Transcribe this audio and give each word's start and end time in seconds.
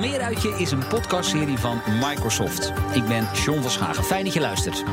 meer 0.00 0.20
uit 0.20 0.42
je 0.42 0.54
is 0.56 0.70
een 0.70 0.86
podcastserie 0.88 1.58
van 1.58 1.80
Microsoft. 2.00 2.72
Ik 2.92 3.06
ben 3.06 3.28
John 3.44 3.60
van 3.60 3.70
Schagen. 3.70 4.04
Fijn 4.04 4.24
dat 4.24 4.32
je 4.32 4.40
luistert. 4.40 4.84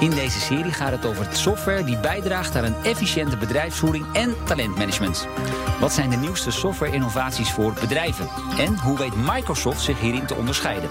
In 0.00 0.10
deze 0.10 0.40
serie 0.40 0.72
gaat 0.72 0.90
het 0.90 1.06
over 1.06 1.28
software 1.32 1.84
die 1.84 1.98
bijdraagt 1.98 2.56
aan 2.56 2.64
een 2.64 2.82
efficiënte 2.82 3.36
bedrijfsvoering 3.36 4.06
en 4.12 4.34
talentmanagement. 4.44 5.26
Wat 5.80 5.92
zijn 5.92 6.10
de 6.10 6.16
nieuwste 6.16 6.50
software-innovaties 6.50 7.50
voor 7.50 7.72
bedrijven? 7.72 8.28
En 8.58 8.78
hoe 8.78 8.98
weet 8.98 9.16
Microsoft 9.16 9.80
zich 9.80 10.00
hierin 10.00 10.26
te 10.26 10.34
onderscheiden? 10.34 10.90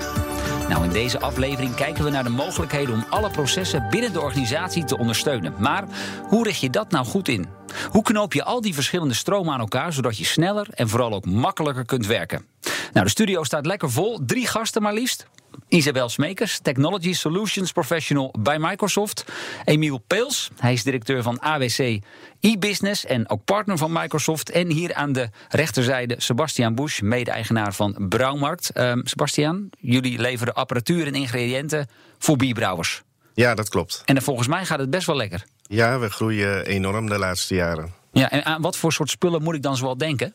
Nou, 0.70 0.84
in 0.84 0.92
deze 0.92 1.20
aflevering 1.20 1.76
kijken 1.76 2.04
we 2.04 2.10
naar 2.10 2.24
de 2.24 2.30
mogelijkheden 2.30 2.94
om 2.94 3.06
alle 3.10 3.30
processen 3.30 3.88
binnen 3.90 4.14
de 4.14 4.22
organisatie 4.22 4.84
te 4.84 4.98
ondersteunen. 4.98 5.54
Maar 5.58 5.84
hoe 6.28 6.44
richt 6.44 6.60
je 6.60 6.70
dat 6.70 6.92
nou 6.92 7.06
goed 7.06 7.28
in? 7.28 7.48
Hoe 7.92 8.04
knoop 8.04 8.34
je 8.34 8.44
al 8.44 8.62
die 8.62 8.74
verschillende 8.74 9.14
stromen 9.14 9.54
aan 9.54 9.60
elkaar 9.60 9.94
zodat 9.94 10.18
je 10.18 10.26
sneller 10.26 10.68
en 10.70 10.90
vooral 10.90 11.14
ook 11.14 11.26
makkelijker 11.26 11.86
kunt 11.86 12.06
werken? 12.06 12.46
Nou, 12.94 13.06
de 13.06 13.12
studio 13.12 13.44
staat 13.44 13.66
lekker 13.66 13.92
vol. 13.92 14.20
Drie 14.26 14.48
gasten 14.48 14.82
maar 14.82 14.94
liefst. 14.94 15.28
Isabel 15.68 16.10
Smekers, 16.10 16.60
Technology 16.60 17.14
Solutions 17.14 17.72
Professional 17.72 18.34
bij 18.40 18.60
Microsoft. 18.60 19.26
Emiel 19.66 19.98
Peels, 20.08 20.50
hij 20.60 20.74
is 20.74 20.84
directeur 20.84 21.24
van 21.24 21.42
ABC 21.42 22.00
e-business 22.40 23.06
en 23.06 23.30
ook 23.30 23.44
partner 23.46 23.78
van 23.78 23.92
Microsoft. 23.92 24.50
En 24.50 24.72
hier 24.72 24.94
aan 24.94 25.12
de 25.12 25.30
rechterzijde 25.50 26.16
Sebastian 26.18 26.76
Busch, 26.76 27.02
mede-eigenaar 27.02 27.74
van 27.74 27.96
Brouwmarkt. 28.10 28.72
Uh, 28.74 28.94
Sebastian, 29.04 29.70
jullie 29.80 30.20
leveren 30.20 30.54
apparatuur 30.54 31.08
en 31.08 31.16
ingrediënten 31.16 31.90
voor 32.18 32.38
bierbrouwers. 32.38 33.02
Ja, 33.34 33.56
dat 33.56 33.70
klopt. 33.70 34.02
En 34.06 34.22
volgens 34.22 34.48
mij 34.48 34.66
gaat 34.66 34.80
het 34.80 34.90
best 34.90 35.06
wel 35.06 35.16
lekker. 35.16 35.46
Ja, 35.62 36.00
we 36.00 36.10
groeien 36.10 36.66
enorm 36.66 37.10
de 37.10 37.18
laatste 37.18 37.56
jaren. 37.56 37.94
Ja, 38.12 38.32
en 38.32 38.46
aan 38.46 38.62
wat 38.62 38.78
voor 38.78 38.94
soort 38.94 39.10
spullen 39.10 39.44
moet 39.44 39.56
ik 39.56 39.62
dan 39.62 39.78
zoal 39.78 39.98
denken? 39.98 40.34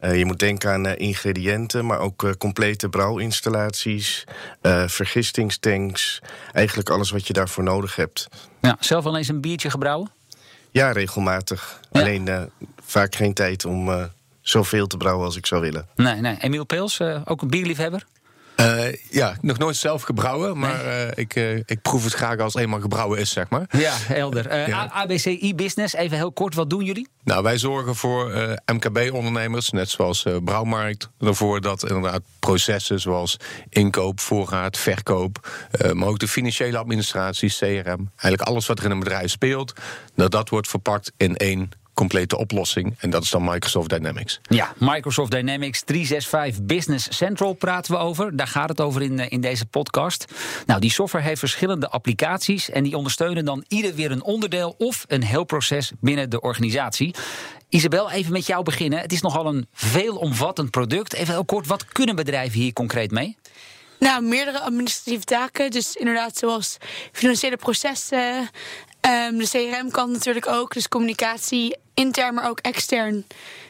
Uh, 0.00 0.18
je 0.18 0.24
moet 0.24 0.38
denken 0.38 0.70
aan 0.70 0.86
uh, 0.86 0.92
ingrediënten, 0.96 1.86
maar 1.86 1.98
ook 1.98 2.22
uh, 2.22 2.30
complete 2.38 2.88
brouwinstallaties, 2.88 4.24
vergistingstanks. 4.86 6.22
Eigenlijk 6.52 6.90
alles 6.90 7.10
wat 7.10 7.26
je 7.26 7.32
daarvoor 7.32 7.64
nodig 7.64 7.96
hebt. 7.96 8.28
Ja, 8.60 8.76
zelf 8.80 9.04
wel 9.04 9.16
eens 9.16 9.28
een 9.28 9.40
biertje 9.40 9.70
gebrouwen? 9.70 10.10
Ja, 10.70 10.92
regelmatig. 10.92 11.80
Ja. 11.90 12.00
Alleen 12.00 12.50
vaak 12.82 13.14
geen 13.14 13.34
tijd 13.34 13.64
om 13.64 14.10
zoveel 14.40 14.86
te 14.86 14.96
brouwen 14.96 15.24
als 15.24 15.36
ik 15.36 15.46
zou 15.46 15.60
willen. 15.60 15.88
Nee, 15.94 16.20
nee. 16.20 16.36
Emiel 16.40 16.64
Peels, 16.64 17.00
ook 17.24 17.42
een 17.42 17.50
bierliefhebber? 17.50 18.06
Uh, 18.60 18.92
ja, 19.10 19.36
nog 19.40 19.58
nooit 19.58 19.76
zelf 19.76 20.02
gebrouwen, 20.02 20.58
maar 20.58 20.84
nee. 20.84 21.06
uh, 21.06 21.12
ik, 21.14 21.34
uh, 21.34 21.56
ik 21.56 21.82
proef 21.82 22.04
het 22.04 22.12
graag 22.12 22.38
als 22.38 22.52
het 22.52 22.62
eenmaal 22.62 22.80
gebrouwen 22.80 23.18
is, 23.18 23.30
zeg 23.30 23.48
maar. 23.48 23.66
Ja, 23.70 23.92
helder. 23.96 24.68
Ja. 24.68 24.90
ABC 24.90 25.24
e-business, 25.24 25.94
even 25.94 26.16
heel 26.16 26.32
kort, 26.32 26.54
wat 26.54 26.70
doen 26.70 26.84
jullie? 26.84 27.08
Nou, 27.24 27.42
wij 27.42 27.58
zorgen 27.58 27.94
voor 27.94 28.32
MKB-ondernemers, 28.72 29.70
net 29.70 29.88
zoals 29.88 30.26
Brouwmarkt, 30.44 31.10
ervoor 31.20 31.60
dat 31.60 31.88
inderdaad 31.88 32.22
processen 32.38 33.00
zoals 33.00 33.36
inkoop, 33.68 34.20
voorraad, 34.20 34.76
verkoop, 34.76 35.48
maar 35.92 36.08
ook 36.08 36.18
de 36.18 36.28
financiële 36.28 36.78
administratie, 36.78 37.50
CRM, 37.50 38.10
eigenlijk 38.16 38.42
alles 38.42 38.66
wat 38.66 38.78
er 38.78 38.84
in 38.84 38.90
een 38.90 38.98
bedrijf 38.98 39.30
speelt, 39.30 39.72
dat 40.14 40.30
dat 40.30 40.48
wordt 40.48 40.68
verpakt 40.68 41.12
in 41.16 41.36
één 41.36 41.70
complete 41.96 42.36
oplossing. 42.36 42.94
En 42.98 43.10
dat 43.10 43.22
is 43.22 43.30
dan 43.30 43.44
Microsoft 43.44 43.88
Dynamics. 43.88 44.40
Ja, 44.42 44.72
Microsoft 44.78 45.30
Dynamics 45.30 45.82
365 45.82 46.64
Business 46.64 47.16
Central 47.16 47.52
praten 47.52 47.92
we 47.92 47.98
over. 47.98 48.36
Daar 48.36 48.46
gaat 48.46 48.68
het 48.68 48.80
over 48.80 49.02
in, 49.02 49.18
in 49.18 49.40
deze 49.40 49.66
podcast. 49.66 50.24
Nou, 50.66 50.80
die 50.80 50.90
software 50.90 51.24
heeft 51.24 51.38
verschillende 51.38 51.88
applicaties 51.88 52.70
en 52.70 52.82
die 52.82 52.96
ondersteunen 52.96 53.44
dan 53.44 53.64
ieder 53.68 53.94
weer 53.94 54.10
een 54.10 54.22
onderdeel 54.22 54.74
of 54.78 55.04
een 55.08 55.22
heel 55.22 55.44
proces 55.44 55.92
binnen 56.00 56.30
de 56.30 56.40
organisatie. 56.40 57.14
Isabel, 57.68 58.10
even 58.10 58.32
met 58.32 58.46
jou 58.46 58.62
beginnen. 58.62 58.98
Het 58.98 59.12
is 59.12 59.20
nogal 59.20 59.46
een 59.46 59.66
veelomvattend 59.72 60.70
product. 60.70 61.12
Even 61.12 61.34
heel 61.34 61.44
kort, 61.44 61.66
wat 61.66 61.84
kunnen 61.84 62.16
bedrijven 62.16 62.60
hier 62.60 62.72
concreet 62.72 63.10
mee? 63.10 63.36
Nou, 63.98 64.22
meerdere 64.22 64.60
administratieve 64.60 65.24
taken. 65.24 65.70
Dus 65.70 65.94
inderdaad, 65.94 66.36
zoals 66.36 66.76
financiële 67.12 67.56
processen. 67.56 68.50
Um, 69.06 69.38
de 69.38 69.48
CRM 69.48 69.90
kan 69.90 70.10
natuurlijk 70.10 70.48
ook. 70.48 70.72
Dus 70.72 70.88
communicatie 70.88 71.76
intern, 71.94 72.34
maar 72.34 72.48
ook 72.48 72.58
extern. 72.58 73.26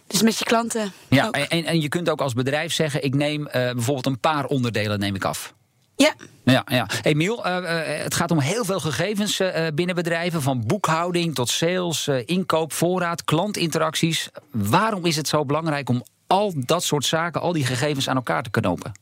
Dus 0.06 0.22
met 0.22 0.38
je 0.38 0.44
klanten. 0.44 0.92
Ja, 1.08 1.30
en, 1.30 1.64
en 1.64 1.80
je 1.80 1.88
kunt 1.88 2.08
ook 2.08 2.20
als 2.20 2.32
bedrijf 2.32 2.72
zeggen: 2.72 3.04
ik 3.04 3.14
neem 3.14 3.40
uh, 3.40 3.52
bijvoorbeeld 3.52 4.06
een 4.06 4.20
paar 4.20 4.44
onderdelen 4.44 4.98
neem 4.98 5.14
ik 5.14 5.24
af. 5.24 5.54
Ja. 5.96 6.14
Ja, 6.44 6.62
ja. 6.66 6.88
Emiel, 7.02 7.46
uh, 7.46 7.56
uh, 7.56 8.02
het 8.02 8.14
gaat 8.14 8.30
om 8.30 8.38
heel 8.38 8.64
veel 8.64 8.80
gegevens 8.80 9.40
uh, 9.40 9.66
binnen 9.74 9.94
bedrijven, 9.94 10.42
van 10.42 10.66
boekhouding 10.66 11.34
tot 11.34 11.48
sales, 11.48 12.08
inkoop, 12.08 12.72
voorraad, 12.72 13.24
klantinteracties. 13.24 14.28
Waarom 14.50 15.04
is 15.04 15.16
het 15.16 15.28
zo 15.28 15.44
belangrijk 15.44 15.88
om 15.88 16.04
al 16.26 16.52
dat 16.56 16.84
soort 16.84 17.04
zaken, 17.04 17.40
al 17.40 17.52
die 17.52 17.66
gegevens 17.66 18.08
aan 18.08 18.16
elkaar 18.16 18.42
te 18.42 18.50
knopen? 18.50 18.92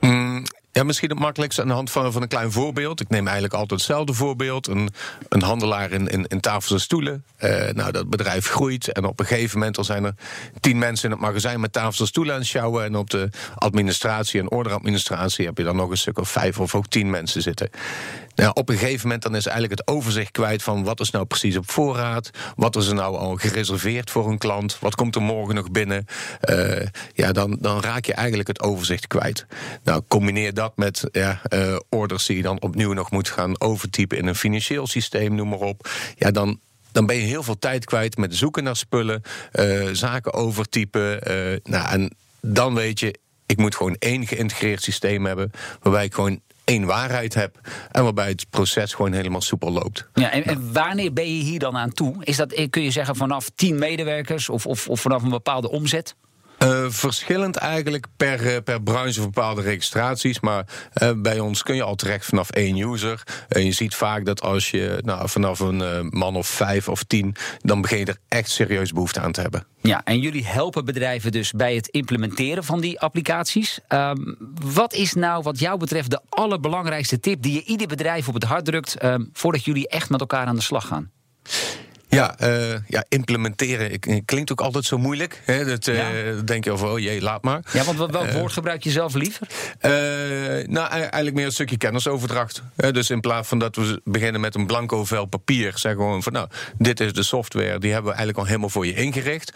Mm. 0.00 0.44
Ja, 0.74 0.82
misschien 0.82 1.10
het 1.10 1.18
makkelijkste 1.18 1.62
aan 1.62 1.68
de 1.68 1.74
hand 1.74 1.90
van, 1.90 2.12
van 2.12 2.22
een 2.22 2.28
klein 2.28 2.52
voorbeeld. 2.52 3.00
Ik 3.00 3.08
neem 3.08 3.24
eigenlijk 3.24 3.54
altijd 3.54 3.80
hetzelfde 3.80 4.12
voorbeeld. 4.12 4.66
Een, 4.66 4.88
een 5.28 5.42
handelaar 5.42 5.90
in, 5.90 6.08
in, 6.08 6.26
in 6.26 6.40
tafels 6.40 6.72
en 6.72 6.80
stoelen. 6.80 7.24
Uh, 7.40 7.70
nou, 7.72 7.92
dat 7.92 8.10
bedrijf 8.10 8.48
groeit. 8.48 8.92
En 8.92 9.04
op 9.04 9.20
een 9.20 9.26
gegeven 9.26 9.58
moment 9.58 9.86
zijn 9.86 10.04
er 10.04 10.14
tien 10.60 10.78
mensen 10.78 11.04
in 11.04 11.10
het 11.10 11.20
magazijn 11.20 11.60
met 11.60 11.72
tafels 11.72 12.00
en 12.00 12.06
stoelen 12.06 12.34
aan 12.34 12.40
het 12.40 12.48
sjouwen. 12.48 12.84
En 12.84 12.96
op 12.96 13.10
de 13.10 13.28
administratie 13.54 14.40
en 14.40 14.50
orderadministratie 14.50 15.46
heb 15.46 15.58
je 15.58 15.64
dan 15.64 15.76
nog 15.76 15.90
een 15.90 15.96
stuk 15.96 16.18
of 16.18 16.28
vijf 16.30 16.60
of 16.60 16.74
ook 16.74 16.86
tien 16.86 17.10
mensen 17.10 17.42
zitten. 17.42 17.70
Nou, 18.34 18.50
op 18.54 18.68
een 18.68 18.78
gegeven 18.78 19.02
moment 19.02 19.22
dan 19.22 19.36
is 19.36 19.46
eigenlijk 19.46 19.78
het 19.80 19.88
overzicht 19.88 20.30
kwijt 20.30 20.62
van 20.62 20.84
wat 20.84 21.00
is 21.00 21.10
nou 21.10 21.24
precies 21.24 21.56
op 21.56 21.70
voorraad. 21.70 22.30
Wat 22.56 22.76
is 22.76 22.86
er 22.86 22.94
nou 22.94 23.16
al 23.16 23.36
gereserveerd 23.36 24.10
voor 24.10 24.30
een 24.30 24.38
klant? 24.38 24.78
Wat 24.80 24.94
komt 24.94 25.14
er 25.14 25.22
morgen 25.22 25.54
nog 25.54 25.70
binnen? 25.70 26.06
Uh, 26.50 26.86
ja, 27.12 27.32
dan, 27.32 27.56
dan 27.60 27.80
raak 27.80 28.04
je 28.04 28.14
eigenlijk 28.14 28.48
het 28.48 28.62
overzicht 28.62 29.06
kwijt. 29.06 29.46
Nou, 29.82 30.02
combineer 30.08 30.54
dat 30.54 30.63
met 30.76 31.04
ja, 31.12 31.40
uh, 31.54 31.76
orders 31.88 32.26
die 32.26 32.36
je 32.36 32.42
dan 32.42 32.60
opnieuw 32.60 32.92
nog 32.92 33.10
moet 33.10 33.28
gaan 33.28 33.60
overtypen 33.60 34.18
in 34.18 34.26
een 34.26 34.34
financieel 34.34 34.86
systeem, 34.86 35.34
noem 35.34 35.48
maar 35.48 35.58
op. 35.58 35.88
Ja, 36.16 36.30
dan, 36.30 36.60
dan 36.92 37.06
ben 37.06 37.16
je 37.16 37.22
heel 37.22 37.42
veel 37.42 37.58
tijd 37.58 37.84
kwijt 37.84 38.16
met 38.16 38.36
zoeken 38.36 38.64
naar 38.64 38.76
spullen, 38.76 39.22
uh, 39.52 39.88
zaken 39.92 40.32
overtypen. 40.32 41.30
Uh, 41.30 41.58
nou, 41.62 41.88
en 41.88 42.16
dan 42.40 42.74
weet 42.74 43.00
je, 43.00 43.18
ik 43.46 43.56
moet 43.56 43.76
gewoon 43.76 43.96
één 43.98 44.26
geïntegreerd 44.26 44.82
systeem 44.82 45.26
hebben, 45.26 45.50
waarbij 45.82 46.04
ik 46.04 46.14
gewoon 46.14 46.40
één 46.64 46.84
waarheid 46.84 47.34
heb. 47.34 47.60
En 47.90 48.02
waarbij 48.02 48.28
het 48.28 48.46
proces 48.50 48.94
gewoon 48.94 49.12
helemaal 49.12 49.40
soepel 49.40 49.70
loopt. 49.70 50.08
Ja, 50.14 50.30
en, 50.30 50.44
en, 50.44 50.72
wanneer 50.72 51.12
ben 51.12 51.36
je 51.36 51.42
hier 51.42 51.58
dan 51.58 51.76
aan 51.76 51.92
toe? 51.92 52.24
Is 52.24 52.36
dat, 52.36 52.68
kun 52.70 52.82
je 52.82 52.90
zeggen, 52.90 53.16
vanaf 53.16 53.50
tien 53.54 53.78
medewerkers 53.78 54.48
of, 54.48 54.66
of, 54.66 54.88
of 54.88 55.00
vanaf 55.00 55.22
een 55.22 55.28
bepaalde 55.28 55.70
omzet? 55.70 56.14
Uh, 56.64 56.84
verschillend 56.88 57.56
eigenlijk 57.56 58.06
per, 58.16 58.62
per 58.62 58.82
branche 58.82 59.18
of 59.20 59.24
bepaalde 59.24 59.62
registraties. 59.62 60.40
Maar 60.40 60.66
uh, 61.02 61.10
bij 61.16 61.38
ons 61.38 61.62
kun 61.62 61.74
je 61.74 61.82
al 61.82 61.94
terecht 61.94 62.26
vanaf 62.26 62.50
één 62.50 62.76
user. 62.76 63.22
En 63.48 63.64
je 63.64 63.72
ziet 63.72 63.94
vaak 63.94 64.24
dat 64.24 64.42
als 64.42 64.70
je 64.70 64.98
nou, 65.04 65.28
vanaf 65.28 65.60
een 65.60 66.06
man 66.10 66.36
of 66.36 66.46
vijf 66.46 66.88
of 66.88 67.02
tien... 67.02 67.36
dan 67.58 67.80
begin 67.80 67.98
je 67.98 68.04
er 68.04 68.18
echt 68.28 68.50
serieus 68.50 68.92
behoefte 68.92 69.20
aan 69.20 69.32
te 69.32 69.40
hebben. 69.40 69.66
Ja, 69.80 70.00
en 70.04 70.20
jullie 70.20 70.46
helpen 70.46 70.84
bedrijven 70.84 71.32
dus 71.32 71.52
bij 71.52 71.74
het 71.74 71.88
implementeren 71.88 72.64
van 72.64 72.80
die 72.80 73.00
applicaties. 73.00 73.80
Um, 73.88 74.36
wat 74.62 74.92
is 74.92 75.12
nou 75.12 75.42
wat 75.42 75.58
jou 75.58 75.78
betreft 75.78 76.10
de 76.10 76.20
allerbelangrijkste 76.28 77.20
tip... 77.20 77.42
die 77.42 77.52
je 77.52 77.64
ieder 77.64 77.86
bedrijf 77.86 78.28
op 78.28 78.34
het 78.34 78.44
hart 78.44 78.64
drukt... 78.64 79.04
Um, 79.04 79.30
voordat 79.32 79.64
jullie 79.64 79.88
echt 79.88 80.10
met 80.10 80.20
elkaar 80.20 80.46
aan 80.46 80.56
de 80.56 80.62
slag 80.62 80.86
gaan? 80.86 81.10
Ja, 82.14 82.36
uh, 82.42 82.78
ja, 82.86 83.04
implementeren 83.08 84.00
klinkt 84.24 84.52
ook 84.52 84.60
altijd 84.60 84.84
zo 84.84 84.98
moeilijk. 84.98 85.42
Hè? 85.44 85.64
Dat 85.64 85.86
uh, 85.86 85.96
ja. 85.96 86.42
denk 86.44 86.64
je 86.64 86.70
over, 86.70 86.88
oh 86.88 86.98
jee, 86.98 87.22
laat 87.22 87.42
maar. 87.42 87.62
Ja, 87.72 87.84
want 87.84 87.98
welk 87.98 88.26
uh, 88.26 88.34
woord 88.34 88.52
gebruik 88.52 88.84
je 88.84 88.90
zelf 88.90 89.14
liever? 89.14 89.46
nou, 90.68 90.88
eigenlijk 90.88 91.34
meer 91.34 91.46
een 91.46 91.52
stukje 91.52 91.76
kennisoverdracht. 91.76 92.62
Dus 92.76 93.10
in 93.10 93.20
plaats 93.20 93.48
van 93.48 93.58
dat 93.58 93.76
we 93.76 94.00
beginnen 94.04 94.40
met 94.40 94.54
een 94.54 94.66
blanco 94.66 95.04
vel 95.04 95.24
papier, 95.24 95.72
zeggen 95.74 96.00
we 96.00 96.06
gewoon 96.06 96.22
van, 96.22 96.32
nou, 96.32 96.48
dit 96.78 97.00
is 97.00 97.12
de 97.12 97.22
software, 97.22 97.78
die 97.78 97.92
hebben 97.92 98.10
we 98.10 98.16
eigenlijk 98.16 98.38
al 98.38 98.46
helemaal 98.46 98.68
voor 98.68 98.86
je 98.86 98.94
ingericht. 98.94 99.52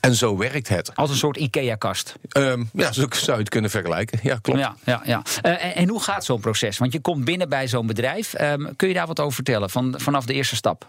En 0.00 0.14
zo 0.14 0.36
werkt 0.36 0.68
het. 0.68 0.96
Als 0.96 1.10
een 1.10 1.16
soort 1.16 1.36
IKEA-kast. 1.36 2.14
Um, 2.36 2.70
ja, 2.72 2.92
zo 2.92 3.06
zou 3.10 3.32
je 3.32 3.42
het 3.42 3.48
kunnen 3.48 3.70
vergelijken. 3.70 4.18
Ja, 4.22 4.38
klopt. 4.42 4.58
Ja, 4.58 4.76
ja, 4.84 5.02
ja. 5.04 5.22
Uh, 5.42 5.64
en, 5.64 5.74
en, 5.74 5.88
hoe 5.88 6.02
gaat 6.02 6.24
zo'n 6.24 6.40
proces? 6.40 6.78
Want 6.78 6.92
je 6.92 7.00
komt 7.00 7.24
binnen 7.24 7.48
bij 7.48 7.68
zo'n 7.68 7.86
bedrijf. 7.86 8.40
Um, 8.40 8.76
kun 8.76 8.88
je 8.88 8.94
daar 8.94 9.06
wat 9.06 9.20
over 9.20 9.34
vertellen 9.34 9.70
van, 9.70 9.94
vanaf 9.96 10.26
de 10.26 10.32
eerste 10.32 10.56
stap? 10.56 10.86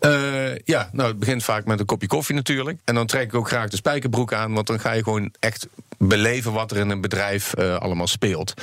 Uh, 0.00 0.56
ja, 0.56 0.88
nou, 0.92 1.08
het 1.08 1.18
begint 1.18 1.44
vaak 1.44 1.64
met 1.64 1.80
een 1.80 1.86
kopje 1.86 2.06
koffie 2.06 2.34
natuurlijk. 2.34 2.78
En 2.84 2.94
dan 2.94 3.06
trek 3.06 3.22
ik 3.22 3.34
ook 3.34 3.48
graag 3.48 3.68
de 3.68 3.76
spijkerbroek 3.76 4.32
aan. 4.32 4.54
Want 4.54 4.66
dan 4.66 4.80
ga 4.80 4.92
je 4.92 5.02
gewoon 5.02 5.34
echt 5.38 5.66
beleven 5.98 6.52
wat 6.52 6.70
er 6.70 6.76
in 6.76 6.90
een 6.90 7.00
bedrijf 7.00 7.54
uh, 7.58 7.76
allemaal 7.76 8.06
speelt. 8.06 8.54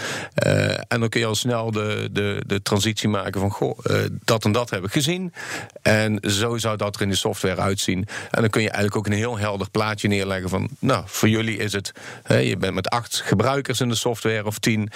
Uh, 0.46 0.70
en 0.70 1.00
dan 1.00 1.10
kun 1.10 1.20
je 1.20 1.26
al 1.26 1.36
snel 1.36 1.72
de, 1.72 2.10
de, 2.12 2.44
de 2.48 2.62
transitie 2.62 3.10
maken 3.10 3.40
van... 3.40 3.52
goh, 3.52 3.80
uh, 3.84 3.98
dat 4.24 4.46
en 4.46 4.52
dat 4.52 4.70
heb 4.70 4.84
ik 4.84 4.92
gezien. 4.92 5.34
En 5.82 6.20
zo 6.22 6.58
zou 6.58 6.78
dat 6.78 6.96
er 6.96 7.02
in 7.02 7.10
de 7.10 7.16
software 7.16 7.62
uitzien. 7.62 8.08
En 8.32 8.42
dan 8.42 8.50
kun 8.50 8.62
je 8.62 8.70
eigenlijk 8.70 8.98
ook 8.98 9.06
een 9.06 9.20
heel 9.20 9.38
helder 9.38 9.70
plaatje 9.70 10.08
neerleggen 10.08 10.50
van... 10.50 10.70
nou, 10.80 11.04
voor 11.08 11.30
jullie 11.30 11.58
is 11.58 11.74
het... 11.74 11.92
je 12.28 12.58
bent 12.60 12.74
met 12.74 12.90
acht 12.90 13.22
gebruikers 13.26 13.80
in 13.80 13.90
de 13.90 13.96
software 13.96 14.46
of 14.46 14.60
tien. 14.60 14.90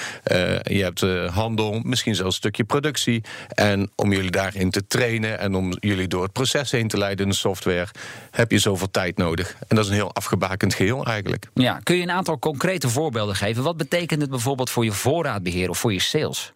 je 0.63 0.81
hebt 0.83 1.01
handel, 1.33 1.80
misschien 1.83 2.15
zelfs 2.15 2.31
een 2.31 2.42
stukje 2.42 2.63
productie. 2.63 3.24
En 3.47 3.92
om 3.95 4.13
jullie 4.13 4.31
daarin 4.31 4.69
te 4.69 4.88
trainen... 4.88 5.39
en 5.39 5.56
om 5.56 5.74
jullie 5.80 6.07
door 6.07 6.24
het 6.24 6.33
proces 6.33 6.71
heen 6.71 6.88
te 6.88 6.97
leiden 6.97 7.25
in 7.25 7.31
de 7.31 7.38
software... 7.38 7.88
heb 8.31 8.51
je 8.51 8.59
zoveel 8.59 8.92
tijd 8.92 9.18
nodig. 9.18 9.56
En 9.68 9.75
dat 9.75 9.85
is 9.85 9.89
een 9.89 9.97
heel 9.97 10.13
afgebakend 10.13 10.74
geheel 10.74 11.06
eigenlijk. 11.06 11.47
Ja, 11.53 11.80
kun 11.83 11.95
je 11.95 12.01
een 12.01 12.12
aantal 12.12 12.28
aantal 12.29 12.51
concrete 12.51 12.89
voorbeelden 12.89 13.35
geven? 13.35 13.63
Wat 13.63 13.77
betekent 13.77 14.21
het 14.21 14.29
bijvoorbeeld 14.29 14.69
voor 14.69 14.83
je 14.83 14.91
voorraadbeheer 14.91 15.69
of 15.69 15.79
voor 15.79 15.93
je 15.93 16.01
sales? 16.01 16.53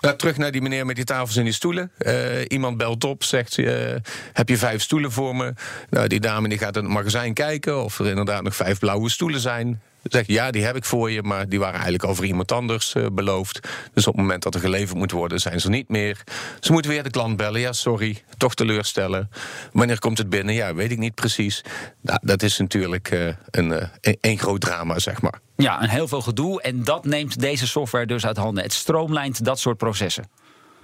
Nou, 0.00 0.16
terug 0.16 0.36
naar 0.36 0.50
die 0.50 0.62
meneer 0.62 0.86
met 0.86 0.96
die 0.96 1.04
tafels 1.04 1.36
en 1.36 1.44
die 1.44 1.52
stoelen. 1.52 1.90
Uh, 1.98 2.12
iemand 2.48 2.76
belt 2.76 3.04
op, 3.04 3.24
zegt: 3.24 3.56
uh, 3.56 3.94
Heb 4.32 4.48
je 4.48 4.56
vijf 4.56 4.82
stoelen 4.82 5.12
voor 5.12 5.36
me? 5.36 5.54
Nou, 5.90 6.08
die 6.08 6.20
dame 6.20 6.48
die 6.48 6.58
gaat 6.58 6.76
in 6.76 6.82
het 6.82 6.92
magazijn 6.92 7.34
kijken 7.34 7.84
of 7.84 7.98
er 7.98 8.06
inderdaad 8.06 8.42
nog 8.42 8.56
vijf 8.56 8.78
blauwe 8.78 9.10
stoelen 9.10 9.40
zijn. 9.40 9.82
Zegt 10.08 10.28
ja, 10.28 10.50
die 10.50 10.64
heb 10.64 10.76
ik 10.76 10.84
voor 10.84 11.10
je, 11.10 11.22
maar 11.22 11.48
die 11.48 11.58
waren 11.58 11.74
eigenlijk 11.74 12.04
over 12.04 12.24
iemand 12.24 12.52
anders 12.52 12.94
uh, 12.94 13.06
beloofd. 13.12 13.68
Dus 13.92 14.06
op 14.06 14.12
het 14.12 14.22
moment 14.22 14.42
dat 14.42 14.54
er 14.54 14.60
geleverd 14.60 14.98
moet 14.98 15.10
worden, 15.10 15.40
zijn 15.40 15.60
ze 15.60 15.68
niet 15.68 15.88
meer. 15.88 16.22
Ze 16.60 16.72
moeten 16.72 16.90
weer 16.90 17.02
de 17.02 17.10
klant 17.10 17.36
bellen. 17.36 17.60
Ja, 17.60 17.72
sorry, 17.72 18.22
toch 18.36 18.54
teleurstellen. 18.54 19.30
Wanneer 19.72 19.98
komt 19.98 20.18
het 20.18 20.28
binnen? 20.28 20.54
Ja, 20.54 20.74
weet 20.74 20.90
ik 20.90 20.98
niet 20.98 21.14
precies. 21.14 21.64
Dat 22.02 22.42
is 22.42 22.58
natuurlijk 22.58 23.10
uh, 23.10 23.28
een, 23.50 23.70
uh, 23.70 24.14
een 24.20 24.38
groot 24.38 24.60
drama, 24.60 24.98
zeg 24.98 25.22
maar. 25.22 25.40
Ja, 25.56 25.80
en 25.80 25.88
heel 25.88 26.08
veel 26.08 26.22
gedoe. 26.22 26.62
En 26.62 26.84
dat 26.84 27.04
neemt 27.04 27.40
deze 27.40 27.66
software 27.66 28.06
dus 28.06 28.26
uit 28.26 28.36
handen. 28.36 28.62
Het 28.62 28.72
stroomlijnt 28.72 29.44
dat 29.44 29.58
soort 29.58 29.76
processen. 29.76 30.24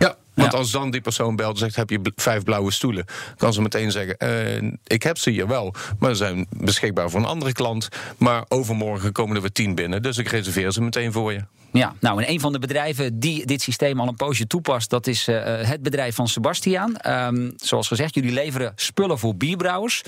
Ja, 0.03 0.17
want 0.35 0.55
als 0.55 0.71
dan 0.71 0.91
die 0.91 1.01
persoon 1.01 1.37
belt 1.37 1.53
en 1.53 1.59
zegt: 1.59 1.77
Heb 1.77 1.91
je 1.91 2.13
vijf 2.17 2.43
blauwe 2.43 2.73
stoelen? 2.73 3.05
kan 3.37 3.53
ze 3.53 3.63
meteen 3.63 3.91
zeggen: 3.91 4.17
uh, 4.63 4.73
Ik 4.85 5.03
heb 5.03 5.19
ze 5.19 5.31
hier 5.31 5.47
wel, 5.47 5.75
maar 5.99 6.11
ze 6.11 6.17
zijn 6.17 6.47
beschikbaar 6.57 7.11
voor 7.11 7.21
een 7.21 7.27
andere 7.27 7.53
klant. 7.53 7.89
Maar 8.19 8.45
overmorgen 8.49 9.13
komen 9.13 9.37
er 9.37 9.43
weer 9.43 9.53
tien 9.53 9.75
binnen, 9.75 10.03
dus 10.03 10.19
ik 10.19 10.29
reserveer 10.29 10.73
ze 10.73 10.83
meteen 10.83 11.13
voor 11.13 11.33
je. 11.33 11.45
Ja, 11.73 11.95
nou, 12.01 12.23
en 12.23 12.31
een 12.31 12.41
van 12.41 12.53
de 12.53 12.59
bedrijven 12.59 13.21
die 13.21 13.47
dit 13.47 13.63
systeem 13.63 14.01
al 14.01 14.09
een 14.09 14.17
poosje 14.17 14.47
toepast, 14.47 14.91
dat 14.91 15.07
is 15.07 15.29
uh, 15.29 15.37
het 15.45 15.83
bedrijf 15.83 16.15
van 16.15 16.29
Sebastiaan. 16.29 16.95
Um, 17.07 17.53
zoals 17.57 17.89
gezegd, 17.89 18.15
jullie 18.15 18.33
leveren 18.33 18.73
spullen 18.77 19.19
voor 19.19 19.37
bierbrouwers. 19.37 20.03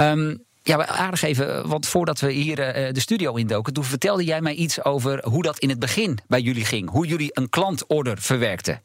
Um, 0.00 0.42
ja, 0.62 0.86
aardig 0.86 1.22
even, 1.22 1.68
want 1.68 1.86
voordat 1.86 2.20
we 2.20 2.32
hier 2.32 2.58
uh, 2.58 2.92
de 2.92 3.00
studio 3.00 3.34
indoken, 3.34 3.72
toen 3.72 3.84
vertelde 3.84 4.24
jij 4.24 4.40
mij 4.40 4.54
iets 4.54 4.84
over 4.84 5.24
hoe 5.28 5.42
dat 5.42 5.58
in 5.58 5.68
het 5.68 5.78
begin 5.78 6.18
bij 6.28 6.40
jullie 6.40 6.64
ging. 6.64 6.90
Hoe 6.90 7.06
jullie 7.06 7.30
een 7.32 7.48
klantorder 7.48 8.18
verwerkten. 8.18 8.82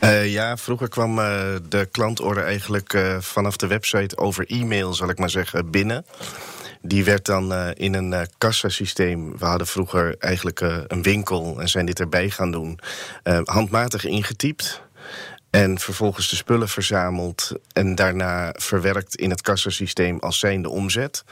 Uh, 0.00 0.32
ja, 0.32 0.56
vroeger 0.56 0.88
kwam 0.88 1.18
uh, 1.18 1.54
de 1.68 1.88
klantorder 1.90 2.44
eigenlijk 2.44 2.92
uh, 2.92 3.16
vanaf 3.20 3.56
de 3.56 3.66
website 3.66 4.16
over 4.16 4.46
e-mail, 4.46 4.94
zal 4.94 5.08
ik 5.08 5.18
maar 5.18 5.30
zeggen, 5.30 5.70
binnen. 5.70 6.06
Die 6.82 7.04
werd 7.04 7.24
dan 7.24 7.72
in 7.74 7.94
een 7.94 8.28
kassasysteem. 8.38 9.38
We 9.38 9.44
hadden 9.44 9.66
vroeger 9.66 10.16
eigenlijk 10.18 10.60
een 10.86 11.02
winkel 11.02 11.60
en 11.60 11.68
zijn 11.68 11.86
dit 11.86 12.00
erbij 12.00 12.30
gaan 12.30 12.50
doen. 12.50 12.78
handmatig 13.44 14.04
ingetypt. 14.04 14.82
En 15.50 15.78
vervolgens 15.78 16.28
de 16.28 16.36
spullen 16.36 16.68
verzameld 16.68 17.52
en 17.72 17.94
daarna 17.94 18.54
verwerkt 18.56 19.16
in 19.16 19.30
het 19.30 19.42
kassasysteem 19.42 20.18
als 20.18 20.38
zijnde 20.38 20.68
omzet. 20.68 21.24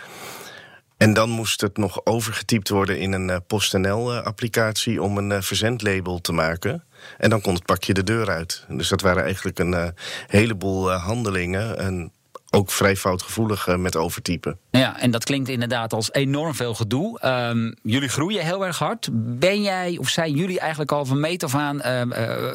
En 0.97 1.15
dan 1.15 1.31
moest 1.31 1.61
het 1.61 1.77
nog 1.77 2.01
overgetypt 2.05 2.69
worden 2.69 2.99
in 2.99 3.13
een 3.13 3.43
PostNL-applicatie 3.47 5.03
om 5.03 5.19
een 5.19 5.43
verzendlabel 5.43 6.21
te 6.21 6.33
maken. 6.33 6.85
En 7.19 7.31
dan 7.31 7.41
kon 7.41 7.55
het 7.55 7.65
pakje 7.65 7.95
de 7.95 8.05
deur 8.05 8.31
uit. 8.31 8.65
Dus 8.69 8.89
dat 8.89 9.01
waren 9.01 9.25
eigenlijk 9.25 9.59
een 9.59 9.95
heleboel 10.27 10.91
handelingen. 10.91 11.79
En 11.79 12.13
ook 12.51 12.71
vrij 12.71 12.97
foutgevoelig 12.97 13.77
met 13.77 13.97
overtypen. 13.97 14.59
Ja, 14.71 15.01
en 15.01 15.11
dat 15.11 15.25
klinkt 15.25 15.49
inderdaad 15.49 15.93
als 15.93 16.13
enorm 16.13 16.55
veel 16.55 16.75
gedoe. 16.75 17.27
Um, 17.27 17.75
jullie 17.83 18.09
groeien 18.09 18.45
heel 18.45 18.67
erg 18.67 18.79
hard. 18.79 19.09
Ben 19.13 19.63
jij 19.63 19.97
of 19.99 20.09
zijn 20.09 20.33
jullie 20.33 20.61
eigenlijk 20.61 20.93
al 20.93 21.05
van 21.05 21.21
meet 21.21 21.45
af 21.45 21.55
aan... 21.55 21.77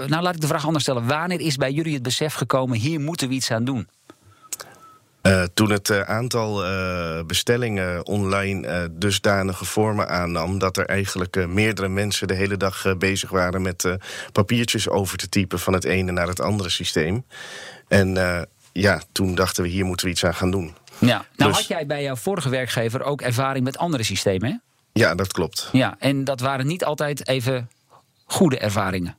nou, 0.07 0.21
laat 0.21 0.35
ik 0.35 0.41
de 0.41 0.47
vraag 0.47 0.65
anders 0.65 0.83
stellen. 0.83 1.07
Wanneer 1.07 1.39
is 1.39 1.55
bij 1.55 1.71
jullie 1.71 1.93
het 1.93 2.03
besef 2.03 2.33
gekomen... 2.33 2.77
hier 2.77 2.99
moeten 2.99 3.27
we 3.27 3.33
iets 3.33 3.51
aan 3.51 3.63
doen? 3.63 3.87
Uh, 5.23 5.43
toen 5.53 5.71
het 5.71 5.89
uh, 5.89 6.01
aantal 6.01 6.65
uh, 6.65 7.23
bestellingen 7.23 8.05
online 8.05 8.89
dusdanige 8.91 9.65
vormen 9.65 10.09
aannam 10.09 10.59
dat 10.59 10.77
er 10.77 10.85
eigenlijk 10.85 11.47
meerdere 11.47 11.87
mensen 11.87 12.27
de 12.27 12.33
hele 12.33 12.57
dag 12.57 12.97
bezig 12.97 13.29
waren 13.29 13.61
met 13.61 13.97
papiertjes 14.31 14.89
over 14.89 15.17
te 15.17 15.29
typen 15.29 15.59
van 15.59 15.73
het 15.73 15.83
ene 15.83 16.11
naar 16.11 16.27
het 16.27 16.39
andere 16.39 16.69
systeem. 16.69 17.25
En 17.87 18.17
ja, 18.71 19.01
toen 19.11 19.35
dachten 19.35 19.63
we 19.63 19.69
hier 19.69 19.85
moeten 19.85 20.05
we 20.05 20.11
iets 20.11 20.25
aan 20.25 20.35
gaan 20.35 20.51
doen. 20.51 20.75
Ja, 20.97 21.25
nou 21.35 21.51
dus... 21.51 21.59
had 21.59 21.67
jij 21.67 21.85
bij 21.85 22.03
jouw 22.03 22.15
vorige 22.15 22.49
werkgever 22.49 23.03
ook 23.03 23.21
ervaring 23.21 23.63
met 23.63 23.77
andere 23.77 24.03
systemen, 24.03 24.49
hè? 24.49 24.55
Ja, 24.93 25.15
dat 25.15 25.33
klopt. 25.33 25.69
Ja, 25.71 25.95
en 25.99 26.23
dat 26.23 26.39
waren 26.39 26.67
niet 26.67 26.83
altijd 26.83 27.27
even 27.27 27.69
goede 28.25 28.57
ervaringen. 28.57 29.15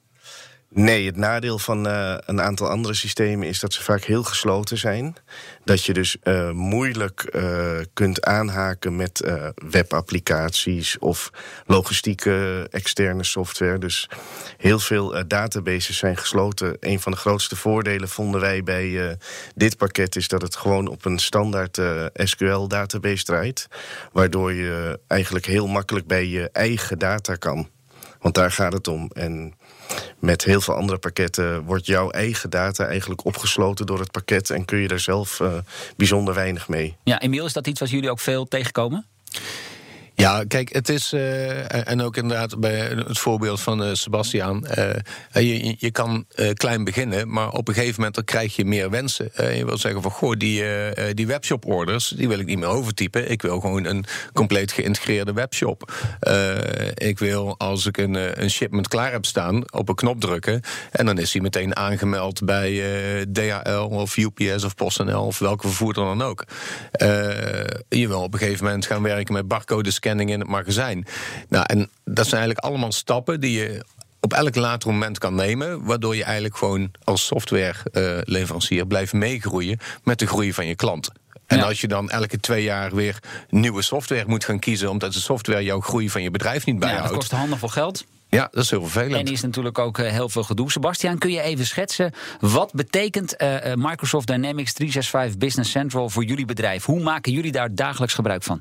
Nee, 0.75 1.07
het 1.07 1.17
nadeel 1.17 1.59
van 1.59 1.87
uh, 1.87 2.15
een 2.27 2.41
aantal 2.41 2.69
andere 2.69 2.95
systemen 2.95 3.49
is 3.49 3.61
dat 3.61 3.73
ze 3.73 3.83
vaak 3.83 4.05
heel 4.05 4.23
gesloten 4.23 4.79
zijn. 4.79 5.17
Dat 5.65 5.85
je 5.85 5.93
dus 5.93 6.17
uh, 6.25 6.51
moeilijk 6.51 7.29
uh, 7.35 7.79
kunt 7.93 8.25
aanhaken 8.25 8.97
met 8.97 9.33
webapplicaties 9.71 10.99
of 10.99 11.31
logistieke 11.67 12.67
externe 12.71 13.25
software. 13.25 13.79
Dus 13.79 14.09
heel 14.57 14.79
veel 14.79 15.27
databases 15.27 15.97
zijn 15.97 16.17
gesloten. 16.17 16.77
Een 16.81 17.01
van 17.01 17.13
de 17.13 17.19
grootste 17.19 17.57
voordelen 17.57 18.09
vonden 18.09 18.41
wij 18.41 18.63
bij 18.63 19.17
dit 19.55 19.77
pakket 19.77 20.17
is 20.17 20.29
dat 20.29 20.43
het 20.43 20.57
gewoon 20.57 20.89
op 20.89 21.05
een 21.05 21.19
standaard 21.19 21.81
SQL-database 22.15 23.25
draait. 23.25 23.69
Waardoor 24.13 24.53
je 24.53 25.01
eigenlijk 25.07 25.47
heel 25.47 25.67
makkelijk 25.67 26.07
bij 26.07 26.27
je 26.27 26.51
eigen 26.53 26.99
data 26.99 27.35
kan. 27.35 27.69
Want 28.21 28.35
daar 28.35 28.53
gaat 28.53 28.73
het 28.73 28.89
om. 28.89 29.11
En 29.13 29.55
met 30.19 30.45
heel 30.45 30.61
veel 30.61 30.75
andere 30.75 30.99
pakketten 30.99 31.65
wordt 31.65 31.87
jouw 31.87 32.11
eigen 32.11 32.51
data 32.51 32.87
eigenlijk 32.87 33.25
opgesloten 33.25 33.87
door 33.87 33.99
het 33.99 34.11
pakket 34.11 34.51
en 34.51 34.65
kun 34.65 34.79
je 34.79 34.89
daar 34.89 35.01
zelf 35.01 35.41
uh, 35.41 35.53
bijzonder 35.97 36.35
weinig 36.35 36.69
mee. 36.69 36.97
Ja, 37.05 37.21
Emiel, 37.21 37.45
is 37.45 37.53
dat 37.53 37.67
iets 37.67 37.81
wat 37.81 37.91
jullie 37.91 38.11
ook 38.11 38.21
veel 38.21 38.49
tegenkomen? 38.49 39.07
Ja, 40.15 40.45
kijk, 40.49 40.73
het 40.73 40.89
is. 40.89 41.13
Uh, 41.13 41.89
en 41.89 42.01
ook 42.01 42.17
inderdaad 42.17 42.61
bij 42.61 42.79
het 42.79 43.19
voorbeeld 43.19 43.61
van 43.61 43.83
uh, 43.83 43.89
Sebastiaan. 43.93 44.67
Uh, 44.79 44.95
je, 45.33 45.75
je 45.79 45.91
kan 45.91 46.27
klein 46.55 46.85
beginnen, 46.85 47.31
maar 47.31 47.51
op 47.51 47.69
een 47.69 47.75
gegeven 47.75 47.95
moment 47.97 48.15
dan 48.15 48.25
krijg 48.25 48.57
je 48.57 48.65
meer 48.65 48.91
wensen. 48.91 49.31
je 49.57 49.65
wil 49.65 49.79
zeggen 49.79 50.03
van 50.03 50.11
goh, 50.11 50.37
die, 50.37 50.65
die 51.15 51.27
webshop-orders, 51.27 52.09
die 52.09 52.29
wil 52.29 52.39
ik 52.39 52.47
niet 52.47 52.59
meer 52.59 52.69
overtypen. 52.69 53.31
Ik 53.31 53.43
wil 53.43 53.61
gewoon 53.61 53.85
een 53.85 54.05
compleet 54.33 54.73
geïntegreerde 54.73 55.33
webshop. 55.33 55.93
ik 56.95 57.19
wil 57.19 57.55
als 57.59 57.87
ik 57.87 57.97
een, 57.97 58.43
een 58.43 58.51
shipment 58.51 58.89
klaar 58.89 59.13
heb 59.13 59.27
staan, 59.27 59.73
op 59.73 59.89
een 59.89 59.95
knop 59.95 60.21
drukken. 60.21 60.61
En 60.91 61.07
dan 61.07 61.19
is 61.19 61.33
hij 61.33 61.43
meteen 61.43 61.77
aangemeld 61.77 62.45
bij 62.45 62.71
DHL 63.33 63.89
of 63.91 64.17
UPS 64.17 64.65
of 64.65 64.75
PostNL 64.75 65.27
of 65.27 65.39
welke 65.39 65.67
vervoerder 65.67 66.05
dan 66.05 66.23
ook. 66.23 66.45
je 67.89 68.09
wil 68.09 68.23
op 68.23 68.33
een 68.33 68.39
gegeven 68.39 68.65
moment 68.65 68.87
gaan 68.87 69.03
werken 69.03 69.35
met 69.35 69.49
barcode 69.49 69.91
scanning 70.13 70.31
in 70.31 70.41
het 70.41 70.49
magazijn. 70.49 71.07
Nou, 71.49 71.65
en 71.67 71.91
dat 72.05 72.27
zijn 72.27 72.41
eigenlijk 72.41 72.59
allemaal 72.67 72.93
stappen 72.93 73.41
die 73.41 73.59
je 73.59 73.85
op 74.21 74.33
elk 74.33 74.55
later 74.55 74.91
moment 74.91 75.19
kan 75.19 75.35
nemen, 75.35 75.85
waardoor 75.85 76.17
je 76.17 76.25
eigenlijk 76.25 76.57
gewoon 76.57 76.91
als 77.05 77.27
softwareleverancier 77.27 78.87
blijft 78.87 79.13
meegroeien 79.13 79.79
met 80.05 80.19
de 80.19 80.27
groei 80.27 80.53
van 80.53 80.67
je 80.67 80.75
klant. 80.75 81.11
En 81.47 81.59
ja. 81.59 81.65
als 81.65 81.81
je 81.81 81.89
dan 81.89 82.11
elke 82.11 82.41
twee 82.41 82.63
jaar 82.63 82.95
weer 82.95 83.19
nieuwe 83.49 83.83
software 83.83 84.25
moet 84.27 84.45
gaan 84.45 84.59
kiezen, 84.59 84.91
omdat 84.91 85.13
de 85.13 85.21
software 85.21 85.65
jouw 85.65 85.81
groei 85.81 86.11
van 86.11 86.23
je 86.23 86.31
bedrijf 86.31 86.67
niet 86.67 86.79
bijhoudt. 86.79 87.03
Ja, 87.03 87.09
dat 87.09 87.19
kost 87.19 87.31
handig 87.31 87.59
veel 87.59 87.69
geld. 87.69 88.05
Ja, 88.29 88.49
dat 88.51 88.65
is 88.65 88.71
heel 88.71 88.83
vervelend. 88.83 89.27
En 89.27 89.33
is 89.33 89.41
natuurlijk 89.41 89.79
ook 89.79 89.99
heel 89.99 90.29
veel 90.29 90.43
gedoe. 90.43 90.71
Sebastian, 90.71 91.19
kun 91.19 91.31
je 91.31 91.41
even 91.41 91.67
schetsen 91.67 92.13
wat 92.41 92.73
betekent 92.73 93.35
uh, 93.43 93.57
Microsoft 93.75 94.27
Dynamics 94.27 94.73
365 94.73 95.39
Business 95.39 95.71
Central 95.71 96.09
voor 96.11 96.25
jullie 96.25 96.45
bedrijf? 96.45 96.85
Hoe 96.85 97.03
maken 97.03 97.33
jullie 97.33 97.53
daar 97.53 97.75
dagelijks 97.75 98.15
gebruik 98.15 98.43
van? 98.43 98.61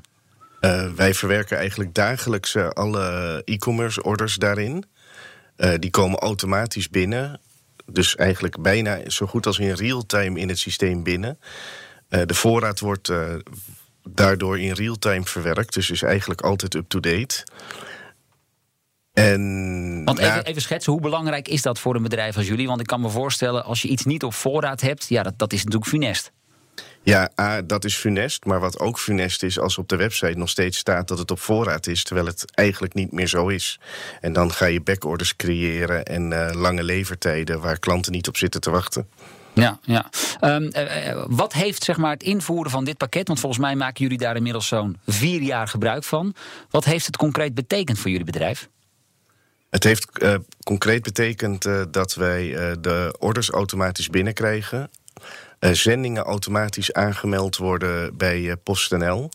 Uh, 0.64 0.92
wij 0.92 1.14
verwerken 1.14 1.56
eigenlijk 1.56 1.94
dagelijks 1.94 2.54
uh, 2.54 2.68
alle 2.68 3.42
e-commerce 3.44 4.02
orders 4.02 4.36
daarin. 4.36 4.84
Uh, 5.56 5.74
die 5.78 5.90
komen 5.90 6.18
automatisch 6.18 6.88
binnen. 6.88 7.40
Dus 7.86 8.16
eigenlijk 8.16 8.60
bijna 8.60 9.00
zo 9.06 9.26
goed 9.26 9.46
als 9.46 9.58
in 9.58 9.72
real-time 9.72 10.40
in 10.40 10.48
het 10.48 10.58
systeem 10.58 11.02
binnen. 11.02 11.38
de 12.08 12.34
voorraad 12.34 12.80
wordt 12.80 13.12
daardoor 14.02 14.58
in 14.58 14.72
real-time 14.72 15.24
verwerkt. 15.24 15.74
Dus 15.74 15.90
is 15.90 16.02
eigenlijk 16.02 16.40
altijd 16.40 16.74
up-to-date. 16.74 17.44
En, 19.12 20.04
Want 20.04 20.18
even, 20.18 20.44
even, 20.44 20.62
schetsen, 20.62 20.92
hoe 20.92 21.00
belangrijk 21.00 21.48
is 21.48 21.62
dat 21.62 21.78
voor 21.78 21.94
een 21.94 22.02
bedrijf 22.02 22.36
als 22.36 22.46
jullie? 22.46 22.66
Want 22.66 22.80
ik 22.80 22.86
kan 22.86 23.00
me 23.00 23.08
voorstellen, 23.08 23.64
als 23.64 23.82
je 23.82 23.88
iets 23.88 24.04
niet 24.04 24.24
op 24.24 24.34
voorraad 24.34 24.80
hebt, 24.80 25.08
ja, 25.08 25.22
dat, 25.22 25.38
dat 25.38 25.52
is 25.52 25.64
natuurlijk 25.64 25.90
funest. 25.90 26.32
Ja, 27.04 27.30
A, 27.40 27.62
dat 27.62 27.84
is 27.84 27.96
funest. 27.96 28.44
Maar 28.44 28.60
wat 28.60 28.78
ook 28.78 28.98
funest 28.98 29.42
is, 29.42 29.58
als 29.58 29.78
op 29.78 29.88
de 29.88 29.96
website 29.96 30.38
nog 30.38 30.48
steeds 30.48 30.78
staat 30.78 31.08
dat 31.08 31.18
het 31.18 31.30
op 31.30 31.40
voorraad 31.40 31.86
is, 31.86 32.04
terwijl 32.04 32.26
het 32.26 32.44
eigenlijk 32.54 32.94
niet 32.94 33.12
meer 33.12 33.26
zo 33.26 33.48
is. 33.48 33.80
En 34.20 34.32
dan 34.32 34.52
ga 34.52 34.66
je 34.66 34.80
backorders 34.80 35.36
creëren 35.36 36.04
en 36.04 36.30
uh, 36.30 36.50
lange 36.52 36.82
levertijden 36.82 37.60
waar 37.60 37.78
klanten 37.78 38.12
niet 38.12 38.28
op 38.28 38.36
zitten 38.36 38.60
te 38.60 38.70
wachten. 38.70 39.08
Ja, 39.54 39.78
ja. 39.82 40.10
Um, 40.40 40.70
uh, 40.76 41.24
wat 41.28 41.52
heeft 41.52 41.84
zeg 41.84 41.96
maar, 41.96 42.10
het 42.10 42.22
invoeren 42.22 42.70
van 42.70 42.84
dit 42.84 42.96
pakket, 42.96 43.26
want 43.26 43.40
volgens 43.40 43.62
mij 43.62 43.76
maken 43.76 44.02
jullie 44.02 44.18
daar 44.18 44.36
inmiddels 44.36 44.66
zo'n 44.66 44.96
vier 45.06 45.42
jaar 45.42 45.68
gebruik 45.68 46.04
van. 46.04 46.34
Wat 46.70 46.84
heeft 46.84 47.06
het 47.06 47.16
concreet 47.16 47.54
betekend 47.54 47.98
voor 47.98 48.10
jullie 48.10 48.26
bedrijf? 48.26 48.68
Het 49.70 49.84
heeft 49.84 50.06
uh, 50.22 50.34
concreet 50.64 51.02
betekend 51.02 51.66
uh, 51.66 51.82
dat 51.90 52.14
wij 52.14 52.46
uh, 52.46 52.72
de 52.80 53.16
orders 53.18 53.50
automatisch 53.50 54.08
binnenkrijgen. 54.08 54.90
Zendingen 55.70 56.22
automatisch 56.22 56.92
aangemeld 56.92 57.56
worden 57.56 58.16
bij 58.16 58.56
PostNL. 58.56 59.30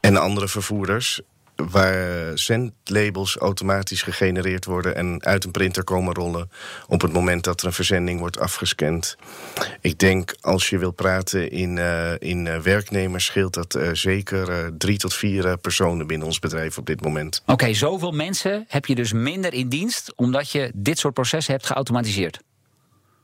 en 0.00 0.16
andere 0.16 0.48
vervoerders 0.48 1.20
waar 1.56 2.38
zendlabels 2.38 3.36
automatisch 3.36 4.02
gegenereerd 4.02 4.64
worden 4.64 4.94
en 4.94 5.24
uit 5.24 5.44
een 5.44 5.50
printer 5.50 5.84
komen 5.84 6.14
rollen 6.14 6.50
op 6.88 7.00
het 7.00 7.12
moment 7.12 7.44
dat 7.44 7.60
er 7.60 7.66
een 7.66 7.72
verzending 7.72 8.20
wordt 8.20 8.38
afgescand. 8.38 9.16
Ik 9.80 9.98
denk 9.98 10.34
als 10.40 10.68
je 10.68 10.78
wil 10.78 10.90
praten 10.90 11.50
in, 11.50 11.76
uh, 11.76 12.12
in 12.18 12.62
werknemers, 12.62 13.24
scheelt 13.24 13.54
dat 13.54 13.74
uh, 13.74 13.88
zeker 13.92 14.72
drie 14.78 14.98
tot 14.98 15.14
vier 15.14 15.58
personen 15.58 16.06
binnen 16.06 16.26
ons 16.26 16.38
bedrijf 16.38 16.78
op 16.78 16.86
dit 16.86 17.02
moment. 17.02 17.40
Oké, 17.42 17.52
okay, 17.52 17.74
zoveel 17.74 18.12
mensen 18.12 18.64
heb 18.68 18.86
je 18.86 18.94
dus 18.94 19.12
minder 19.12 19.52
in 19.52 19.68
dienst 19.68 20.12
omdat 20.16 20.50
je 20.50 20.70
dit 20.74 20.98
soort 20.98 21.14
processen 21.14 21.52
hebt 21.54 21.66
geautomatiseerd? 21.66 22.40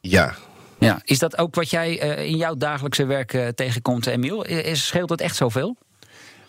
Ja, 0.00 0.34
ja, 0.82 1.00
is 1.04 1.18
dat 1.18 1.38
ook 1.38 1.54
wat 1.54 1.70
jij 1.70 1.94
in 2.26 2.36
jouw 2.36 2.54
dagelijkse 2.54 3.04
werk 3.04 3.52
tegenkomt, 3.54 4.06
Emiel? 4.06 4.44
Is, 4.44 4.86
scheelt 4.86 5.10
het 5.10 5.20
echt 5.20 5.36
zoveel? 5.36 5.76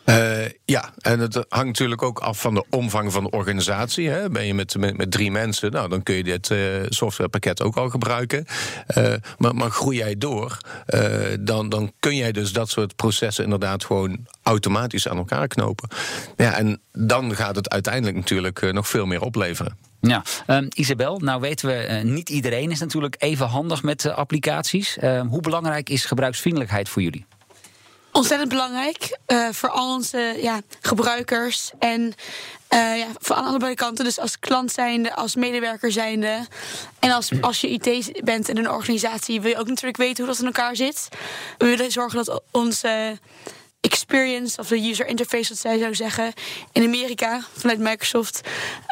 Uh, 0.05 0.45
ja, 0.65 0.89
en 1.01 1.19
het 1.19 1.33
hangt 1.35 1.65
natuurlijk 1.65 2.01
ook 2.01 2.19
af 2.19 2.41
van 2.41 2.53
de 2.53 2.65
omvang 2.69 3.11
van 3.11 3.23
de 3.23 3.29
organisatie. 3.29 4.09
Hè. 4.09 4.29
Ben 4.29 4.45
je 4.45 4.53
met, 4.53 4.77
met, 4.77 4.97
met, 4.97 5.11
drie 5.11 5.31
mensen, 5.31 5.71
nou, 5.71 5.89
dan 5.89 6.03
kun 6.03 6.15
je 6.15 6.23
dit 6.23 6.49
uh, 6.49 6.59
softwarepakket 6.89 7.61
ook 7.61 7.75
al 7.75 7.89
gebruiken. 7.89 8.45
Uh, 8.97 9.13
maar, 9.37 9.55
maar 9.55 9.69
groei 9.69 9.97
jij 9.97 10.17
door, 10.17 10.57
dan, 11.39 11.69
dan 11.69 11.91
kun 11.99 12.15
jij 12.15 12.31
dus 12.31 12.53
dat 12.53 12.69
soort 12.69 12.95
processen 12.95 13.43
inderdaad 13.43 13.85
gewoon 13.85 14.27
automatisch 14.41 15.07
aan 15.07 15.17
elkaar 15.17 15.47
knopen. 15.47 15.89
Ja, 16.37 16.57
en 16.57 16.81
dan 16.91 17.35
gaat 17.35 17.55
het 17.55 17.69
uiteindelijk 17.69 18.15
natuurlijk 18.15 18.71
nog 18.71 18.87
veel 18.87 19.05
meer 19.05 19.21
opleveren. 19.21 19.77
Ja, 20.07 20.23
um, 20.47 20.67
Isabel, 20.73 21.19
nou 21.19 21.41
weten 21.41 21.67
we, 21.67 22.01
niet 22.03 22.29
iedereen 22.29 22.71
is 22.71 22.79
natuurlijk 22.79 23.15
even 23.19 23.47
handig 23.47 23.83
met 23.83 24.05
applicaties. 24.05 24.97
Ehm, 24.97 25.27
hoe 25.27 25.41
belangrijk 25.41 25.89
is 25.89 26.05
gebruiksvriendelijkheid 26.05 26.89
voor 26.89 27.01
jullie? 27.01 27.25
Ontzettend 28.11 28.49
belangrijk 28.49 29.19
uh, 29.27 29.49
voor 29.49 29.69
al 29.69 29.93
onze 29.93 30.37
ja, 30.41 30.61
gebruikers 30.81 31.71
en 31.79 32.13
ja, 32.69 33.07
voor 33.19 33.35
allebei 33.35 33.73
kanten. 33.73 34.05
Dus 34.05 34.19
als 34.19 34.39
klant 34.39 34.71
zijnde, 34.71 35.15
als 35.15 35.35
medewerker 35.35 35.91
zijnde. 35.91 36.47
En 36.99 37.11
als, 37.11 37.41
als 37.41 37.61
je 37.61 37.69
IT 37.69 38.23
bent 38.23 38.49
in 38.49 38.57
een 38.57 38.69
organisatie, 38.69 39.41
wil 39.41 39.51
je 39.51 39.57
ook 39.57 39.67
natuurlijk 39.67 39.97
weten 39.97 40.23
hoe 40.23 40.33
dat 40.33 40.41
in 40.41 40.45
elkaar 40.45 40.75
zit. 40.75 41.07
We 41.57 41.65
willen 41.65 41.91
zorgen 41.91 42.25
dat 42.25 42.41
onze 42.51 43.19
experience 43.83 44.59
of 44.59 44.67
de 44.67 44.89
user 44.89 45.07
interface, 45.07 45.49
wat 45.49 45.57
zij 45.57 45.77
zou 45.79 45.95
zeggen, 45.95 46.33
in 46.71 46.83
Amerika 46.83 47.41
vanuit 47.57 47.79
Microsoft 47.79 48.41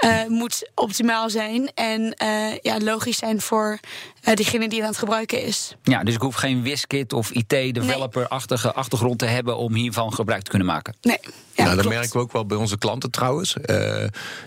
uh, 0.06 0.26
moet 0.28 0.70
optimaal 0.76 1.30
zijn 1.30 1.72
en 1.74 2.16
uh, 2.24 2.58
ja, 2.62 2.80
logisch 2.80 3.18
zijn 3.18 3.42
voor 3.42 3.80
uh, 4.28 4.36
diegene 4.36 4.70
die 4.70 4.78
het 4.78 4.82
aan 4.82 4.90
het 4.90 5.00
gebruiken 5.00 5.44
is. 5.44 5.76
Ja, 5.84 6.04
dus 6.04 6.14
ik 6.14 6.22
hoef 6.22 6.36
geen 6.36 6.62
WizKit 6.62 7.14
of 7.14 7.32
IT-developer-achtige 7.32 8.68
nee. 8.68 8.76
achtergrond 8.76 9.20
te 9.20 9.26
hebben 9.26 9.58
om 9.58 9.74
hiervan 9.74 10.14
gebruik 10.14 10.42
te 10.42 10.50
kunnen 10.50 10.68
maken. 10.68 10.96
Nee. 11.02 11.20
Ja, 11.54 11.64
nou, 11.64 11.76
dat 11.76 11.86
merken 11.86 12.12
we 12.12 12.20
ook 12.20 12.32
wel 12.32 12.46
bij 12.46 12.58
onze 12.58 12.78
klanten 12.78 13.12
trouwens. 13.12 13.56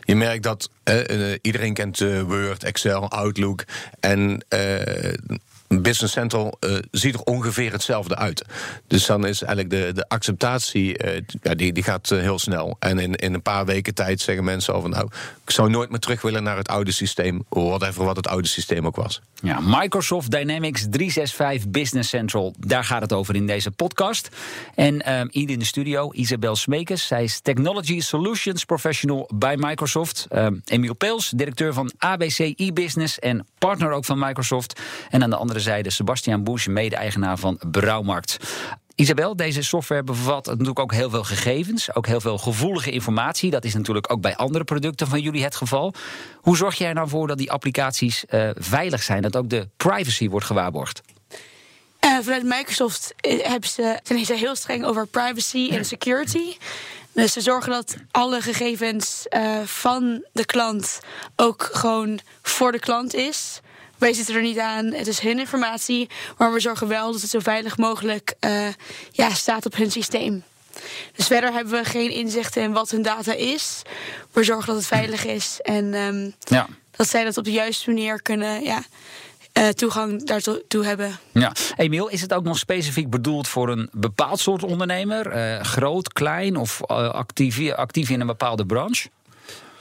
je 0.00 0.14
merkt 0.14 0.42
dat 0.42 0.70
iedereen 1.40 1.74
kent 1.74 1.98
Word, 2.26 2.64
Excel, 2.64 3.10
Outlook. 3.10 3.64
En 4.00 4.44
Business 5.68 6.12
Central 6.12 6.56
uh, 6.60 6.78
ziet 6.90 7.14
er 7.14 7.20
ongeveer 7.20 7.72
hetzelfde 7.72 8.16
uit. 8.16 8.44
Dus 8.86 9.06
dan 9.06 9.26
is 9.26 9.42
eigenlijk 9.42 9.70
de, 9.70 9.92
de 9.92 10.08
acceptatie, 10.08 11.04
uh, 11.04 11.20
ja, 11.42 11.54
die, 11.54 11.72
die 11.72 11.82
gaat 11.82 12.10
uh, 12.10 12.20
heel 12.20 12.38
snel. 12.38 12.76
En 12.78 12.98
in, 12.98 13.14
in 13.14 13.34
een 13.34 13.42
paar 13.42 13.66
weken 13.66 13.94
tijd 13.94 14.20
zeggen 14.20 14.44
mensen 14.44 14.74
al 14.74 14.80
van... 14.80 14.90
nou, 14.90 15.08
ik 15.44 15.50
zou 15.50 15.70
nooit 15.70 15.90
meer 15.90 15.98
terug 15.98 16.22
willen 16.22 16.42
naar 16.42 16.56
het 16.56 16.68
oude 16.68 16.92
systeem... 16.92 17.44
whatever 17.48 18.04
wat 18.04 18.16
het 18.16 18.28
oude 18.28 18.48
systeem 18.48 18.86
ook 18.86 18.96
was. 18.96 19.20
Ja, 19.42 19.60
Microsoft 19.60 20.30
Dynamics 20.30 20.86
365 20.90 21.70
Business 21.70 22.08
Central. 22.08 22.54
Daar 22.58 22.84
gaat 22.84 23.00
het 23.00 23.12
over 23.12 23.34
in 23.34 23.46
deze 23.46 23.70
podcast. 23.70 24.28
En 24.74 25.28
hier 25.30 25.50
in 25.50 25.58
de 25.58 25.64
studio 25.64 26.12
Isabel 26.12 26.56
Smekes. 26.56 27.06
Zij 27.06 27.22
is 27.22 27.40
Technology 27.40 28.00
Solutions 28.00 28.64
Professional 28.64 29.30
bij 29.34 29.56
Microsoft. 29.56 30.26
Emiel 30.64 30.94
Peels, 30.94 31.32
directeur 31.36 31.72
van 31.72 31.92
ABC 31.98 32.38
e-business... 32.38 33.18
en 33.18 33.46
partner 33.58 33.90
ook 33.90 34.04
van 34.04 34.18
Microsoft. 34.18 34.80
En 35.10 35.22
aan 35.22 35.30
de 35.30 35.36
andere 35.36 35.60
zijde 35.64 35.90
Sebastian 35.90 36.44
Bush, 36.44 36.66
mede-eigenaar 36.66 37.38
van 37.38 37.60
Brouwmarkt. 37.70 38.38
Isabel, 38.94 39.36
deze 39.36 39.62
software 39.62 40.02
bevat 40.02 40.46
natuurlijk 40.46 40.78
ook 40.78 40.92
heel 40.92 41.10
veel 41.10 41.24
gegevens, 41.24 41.94
ook 41.94 42.06
heel 42.06 42.20
veel 42.20 42.38
gevoelige 42.38 42.90
informatie. 42.90 43.50
Dat 43.50 43.64
is 43.64 43.74
natuurlijk 43.74 44.12
ook 44.12 44.20
bij 44.20 44.36
andere 44.36 44.64
producten 44.64 45.06
van 45.06 45.20
jullie 45.20 45.44
het 45.44 45.56
geval. 45.56 45.94
Hoe 46.36 46.56
zorg 46.56 46.74
jij 46.74 46.88
er 46.88 46.94
nou 46.94 47.08
voor 47.08 47.26
dat 47.26 47.38
die 47.38 47.52
applicaties 47.52 48.24
uh, 48.30 48.50
veilig 48.54 49.02
zijn, 49.02 49.22
dat 49.22 49.36
ook 49.36 49.50
de 49.50 49.68
privacy 49.76 50.28
wordt 50.28 50.46
gewaarborgd? 50.46 51.00
Uh, 52.04 52.18
vanuit 52.22 52.42
Microsoft 52.42 53.14
eh, 53.16 53.46
hebben 53.46 53.68
ze, 53.68 53.98
zijn 54.02 54.24
ze 54.24 54.34
heel 54.34 54.54
streng 54.54 54.84
over 54.84 55.06
privacy 55.06 55.68
en 55.70 55.84
security. 55.94 56.56
Dus 57.12 57.32
ze 57.32 57.40
zorgen 57.40 57.72
dat 57.72 57.96
alle 58.10 58.40
gegevens 58.40 59.26
uh, 59.30 59.60
van 59.64 60.24
de 60.32 60.44
klant 60.44 61.00
ook 61.36 61.68
gewoon 61.72 62.20
voor 62.42 62.72
de 62.72 62.78
klant 62.78 63.14
is. 63.14 63.60
Wij 64.04 64.12
zitten 64.12 64.34
er 64.34 64.42
niet 64.42 64.58
aan. 64.58 64.92
Het 64.92 65.06
is 65.06 65.20
hun 65.20 65.38
informatie. 65.38 66.08
Maar 66.38 66.52
we 66.52 66.60
zorgen 66.60 66.88
wel 66.88 67.12
dat 67.12 67.20
het 67.20 67.30
zo 67.30 67.38
veilig 67.38 67.76
mogelijk 67.76 68.34
uh, 68.40 68.66
ja, 69.10 69.30
staat 69.30 69.66
op 69.66 69.76
hun 69.76 69.90
systeem. 69.90 70.42
Dus 71.16 71.26
verder 71.26 71.52
hebben 71.52 71.72
we 71.72 71.84
geen 71.84 72.10
inzicht 72.10 72.56
in 72.56 72.72
wat 72.72 72.90
hun 72.90 73.02
data 73.02 73.32
is. 73.32 73.82
We 74.32 74.44
zorgen 74.44 74.66
dat 74.66 74.76
het 74.76 74.86
veilig 74.86 75.24
is. 75.24 75.58
En 75.62 75.94
um, 75.94 76.34
ja. 76.38 76.66
dat 76.90 77.08
zij 77.08 77.24
dat 77.24 77.36
op 77.36 77.44
de 77.44 77.52
juiste 77.52 77.90
manier 77.90 78.22
kunnen 78.22 78.62
ja, 78.62 78.82
uh, 79.58 79.68
toegang 79.68 80.26
daartoe 80.26 80.84
hebben. 80.84 81.18
Ja, 81.32 81.52
Emiel, 81.76 82.08
is 82.08 82.20
het 82.20 82.32
ook 82.32 82.44
nog 82.44 82.58
specifiek 82.58 83.10
bedoeld 83.10 83.48
voor 83.48 83.68
een 83.68 83.88
bepaald 83.92 84.40
soort 84.40 84.62
ondernemer? 84.62 85.36
Uh, 85.36 85.60
groot, 85.60 86.12
klein 86.12 86.56
of 86.56 86.82
actief, 86.86 87.70
actief 87.70 88.10
in 88.10 88.20
een 88.20 88.26
bepaalde 88.26 88.66
branche? 88.66 89.08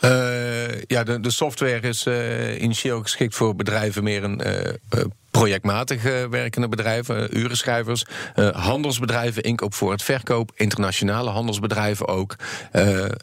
Uh, 0.06 0.82
ja, 0.82 1.04
de, 1.04 1.32
software 1.32 1.88
is 1.88 2.06
uh, 2.06 2.62
initieel 2.62 3.02
geschikt 3.02 3.36
voor 3.36 3.56
bedrijven 3.56 4.04
meer 4.04 4.24
een 4.24 4.42
uh, 4.46 5.04
projectmatig 5.32 6.04
werkende 6.30 6.70
bedrijven, 6.70 7.38
urenschrijvers, 7.38 8.06
handelsbedrijven, 8.54 9.44
inkoop 9.44 9.74
voor 9.74 9.92
het 9.92 10.04
verkoop, 10.04 10.52
internationale 10.56 11.30
handelsbedrijven 11.30 12.08
ook, 12.08 12.36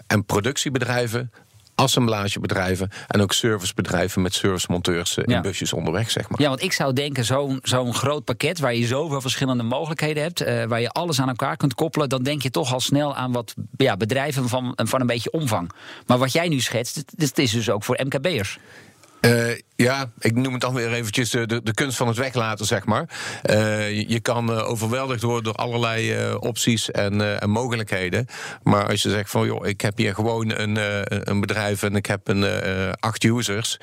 en 0.07 0.25
productiebedrijven, 0.27 1.33
assemblagebedrijven 1.81 2.91
en 3.09 3.21
ook 3.21 3.33
servicebedrijven 3.33 4.23
met 4.23 4.35
servicemonteurs 4.35 5.17
eh, 5.17 5.37
in 5.37 5.43
busjes 5.43 5.73
onderweg, 5.73 6.11
zeg 6.11 6.29
maar. 6.29 6.41
Ja, 6.41 6.49
want 6.49 6.63
ik 6.63 6.73
zou 6.73 6.93
denken, 6.93 7.25
zo'n 7.25 7.59
zo'n 7.63 7.95
groot 7.95 8.25
pakket 8.25 8.59
waar 8.59 8.75
je 8.75 8.87
zoveel 8.87 9.21
verschillende 9.21 9.63
mogelijkheden 9.63 10.23
hebt, 10.23 10.43
uh, 10.43 10.65
waar 10.65 10.81
je 10.81 10.91
alles 10.91 11.21
aan 11.21 11.29
elkaar 11.29 11.57
kunt 11.57 11.75
koppelen, 11.75 12.09
dan 12.09 12.23
denk 12.23 12.43
je 12.43 12.51
toch 12.51 12.73
al 12.73 12.81
snel 12.81 13.15
aan 13.15 13.33
wat 13.33 13.55
ja, 13.77 13.97
bedrijven 13.97 14.49
van, 14.49 14.73
van 14.77 15.01
een 15.01 15.07
beetje 15.07 15.31
omvang. 15.31 15.71
Maar 16.07 16.19
wat 16.19 16.33
jij 16.33 16.49
nu 16.49 16.61
schetst, 16.61 17.03
het 17.17 17.39
is 17.39 17.51
dus 17.51 17.71
ook 17.71 17.85
voor 17.85 18.01
MKB'ers. 18.05 18.59
Uh, 19.21 19.59
ja, 19.81 20.11
ik 20.19 20.35
noem 20.35 20.53
het 20.53 20.61
dan 20.61 20.75
weer 20.75 20.93
eventjes 20.93 21.31
de, 21.31 21.47
de, 21.47 21.63
de 21.63 21.75
kunst 21.75 21.97
van 21.97 22.09
het 22.09 22.17
weglaten, 22.17 22.67
zeg 22.67 22.85
maar. 22.87 23.09
Uh, 23.51 24.09
je, 24.09 24.21
kan 24.21 24.51
uh, 24.51 24.71
overweldigd 24.71 25.23
worden 25.23 25.45
door 25.45 25.55
allerlei 25.55 26.35
opties 26.35 26.91
en, 26.91 27.41
en, 27.41 27.51
mogelijkheden. 27.51 28.27
Maar 28.63 28.89
als 28.89 29.03
je 29.03 29.11
zegt 29.11 29.31
van, 29.31 29.47
joh, 29.47 29.67
ik 29.67 29.81
heb 29.81 29.97
hier 29.97 30.15
gewoon 30.15 30.51
een, 30.51 30.79
een 31.31 31.41
bedrijf 31.41 31.83
en 31.83 31.97
ik 31.97 32.07
heb 32.07 32.29
een, 32.29 32.45
acht 33.01 33.25
users, 33.25 33.79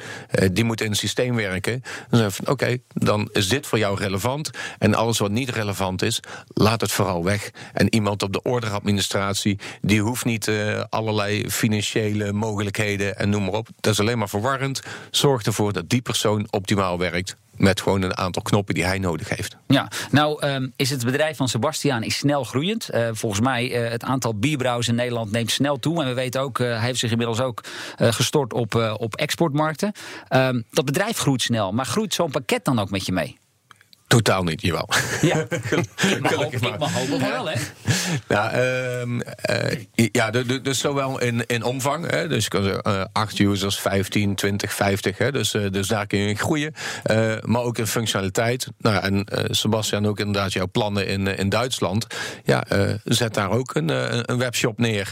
die 0.52 0.64
moeten 0.64 0.86
in 0.86 0.92
het 0.92 1.00
systeem 1.00 1.36
werken. 1.36 1.82
Dan 2.10 2.20
zeg 2.20 2.28
je 2.28 2.44
van, 2.44 2.54
oké, 2.54 2.78
dan 2.94 3.30
is 3.32 3.50
dit 3.50 3.68
voor 3.68 3.78
jou 3.78 3.98
relevant. 3.98 4.50
En 4.78 4.96
alles 4.96 5.18
wat 5.18 5.32
niet 5.32 5.50
relevant 5.50 6.02
is, 6.02 6.20
laat 6.48 6.82
het 6.82 6.92
vooral 6.92 7.24
weg. 7.24 7.52
En 7.74 7.94
iemand 7.94 8.24
op 8.24 8.34
de 8.34 8.42
orderadministratie, 8.42 9.60
die 9.82 10.02
hoeft 10.02 10.26
niet 10.26 10.52
allerlei 10.90 11.50
financiële 11.50 12.34
mogelijkheden 12.34 13.18
en 13.18 13.30
noem 13.30 13.44
maar 13.44 13.54
op. 13.54 13.68
Dat 13.80 13.94
is 13.94 14.00
alleen 14.00 14.18
maar 14.18 14.30
verwarrend 14.30 14.82
zorg 15.12 15.44
ervoor 15.44 15.74
dat 15.74 15.87
die 15.88 16.02
persoon 16.02 16.48
optimaal 16.50 16.98
werkt 16.98 17.36
met 17.58 17.82
gewoon 17.82 18.02
een 18.02 18.18
aantal 18.18 18.42
knoppen 18.42 18.74
die 18.74 18.86
hij 18.86 19.00
nodig 19.00 19.30
heeft. 19.30 19.58
Ja, 19.68 19.88
nou 20.12 20.48
um, 20.48 20.74
is 20.76 20.90
het 20.90 21.06
bedrijf 21.06 21.38
van 21.38 21.48
Sebastiaan 21.48 22.04
is 22.04 22.18
snel 22.18 22.44
groeiend. 22.44 22.90
Uh, 22.94 23.10
volgens 23.12 23.42
mij 23.42 23.84
uh, 23.84 23.90
het 23.90 24.04
aantal 24.04 24.36
bierbrouwers 24.36 24.88
in 24.88 24.96
Nederland 24.96 25.32
neemt 25.32 25.52
snel 25.52 25.80
toe. 25.80 26.02
En 26.02 26.08
we 26.08 26.14
weten 26.14 26.42
ook, 26.42 26.60
uh, 26.60 26.68
hij 26.68 26.80
heeft 26.80 27.00
zich 27.00 27.12
inmiddels 27.12 27.40
ook 27.40 27.64
gestort 27.98 28.54
op, 28.54 28.96
op 29.00 29.16
exportmarkten. 29.16 29.92
Um, 30.30 30.64
dat 30.72 30.86
bedrijf 30.86 31.18
groeit 31.18 31.42
snel, 31.42 31.72
maar 31.72 31.86
groeit 31.86 32.14
zo'n 32.14 32.32
pakket 32.32 32.66
dan 32.66 32.80
ook 32.80 32.90
met 32.90 33.06
je 33.06 33.12
mee? 33.12 33.38
Totaal 34.08 34.44
niet, 34.44 34.62
jawel. 34.62 34.90
Ja, 35.22 35.38
ik 36.50 36.80
mag 36.80 36.94
hopen 36.94 37.20
wel, 37.20 37.50
hè? 37.50 37.56
Nou, 38.28 38.58
um, 39.02 39.22
uh, 39.50 40.10
ja, 40.12 40.32
dus 40.62 40.80
zowel 40.80 41.20
in, 41.22 41.46
in 41.46 41.64
omvang, 41.64 42.12
hè, 42.12 42.28
dus 42.28 42.44
je 42.44 42.50
kan 42.50 42.64
zeggen 42.64 42.84
uh, 42.88 43.06
8 43.12 43.40
users, 43.40 43.80
15, 43.80 44.36
20, 44.36 44.74
50, 44.74 45.18
hè, 45.18 45.32
dus, 45.32 45.54
uh, 45.54 45.72
dus 45.72 45.88
daar 45.88 46.08
kun 46.08 46.20
je 46.20 46.28
in 46.28 46.38
groeien. 46.38 46.74
Uh, 47.12 47.34
maar 47.42 47.62
ook 47.62 47.78
in 47.78 47.88
functionaliteit. 47.88 48.68
Nou, 48.78 49.04
en 49.04 49.26
Sebastian, 49.56 50.08
ook 50.08 50.20
inderdaad 50.20 50.54
jouw 50.54 50.68
plannen 50.68 51.08
in, 51.08 51.28
in 51.28 51.50
Duitsland. 51.50 52.08
Ja, 52.44 52.64
zet 53.04 53.34
daar 53.34 53.50
ook 53.50 53.76
een, 53.76 53.90
een 54.32 54.38
webshop 54.38 54.78
neer. 54.78 55.12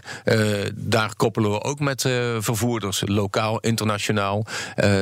daar 0.73 1.15
koppelen 1.15 1.51
we 1.51 1.63
ook 1.63 1.79
met 1.79 2.01
vervoerders, 2.39 3.03
lokaal, 3.05 3.59
internationaal. 3.59 4.45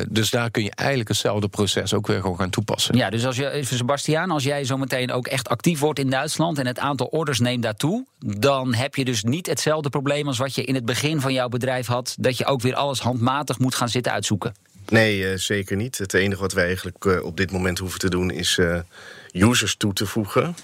dus 0.10 0.30
daar 0.30 0.52
kun 0.52 0.64
je 0.64 0.72
eigenlijk 0.76 1.10
hetzelfde 1.10 1.48
proces 1.48 1.94
ook 1.94 2.08
weer 2.08 2.22
gewoon 2.22 2.38
gaan 2.38 2.50
toepassen. 2.50 2.98
Ja, 2.98 3.10
dus 3.10 3.26
als 3.26 3.36
je 3.36 3.50
even 3.50 3.78
Sebastiaan, 3.84 4.32
als 4.32 4.44
jij 4.44 4.66
zometeen 4.66 5.12
ook 5.12 5.28
echt 5.28 5.50
actief 5.50 5.80
wordt 5.80 6.00
in 6.00 6.10
Duitsland 6.10 6.58
en 6.58 6.68
het 6.68 6.80
aantal 6.80 7.08
orders 7.08 7.40
neemt 7.40 7.64
daartoe, 7.64 8.06
dan 8.20 8.74
heb 8.74 8.96
je 8.96 9.06
dus 9.06 9.24
niet 9.24 9.48
hetzelfde 9.48 9.90
probleem 9.90 10.28
als 10.28 10.38
wat 10.38 10.56
je 10.56 10.64
in 10.64 10.76
het 10.76 10.86
begin 10.86 11.22
van 11.22 11.34
jouw 11.34 11.48
bedrijf 11.48 11.88
had, 11.88 12.16
dat 12.20 12.38
je 12.38 12.46
ook 12.46 12.62
weer 12.62 12.76
alles 12.76 13.00
handmatig 13.00 13.60
moet 13.60 13.76
gaan 13.76 13.90
zitten 13.90 14.12
uitzoeken. 14.12 14.56
Nee, 14.90 15.20
uh, 15.20 15.38
zeker 15.38 15.76
niet. 15.76 15.98
Het 15.98 16.14
enige 16.14 16.42
wat 16.42 16.54
wij 16.54 16.66
eigenlijk 16.66 17.06
uh, 17.06 17.24
op 17.24 17.38
dit 17.38 17.52
moment 17.52 17.78
hoeven 17.78 18.00
te 18.00 18.10
doen 18.10 18.32
is 18.32 18.58
uh, 18.58 18.80
users 19.32 19.76
toe 19.76 19.94
te 19.94 20.06
voegen. 20.06 20.56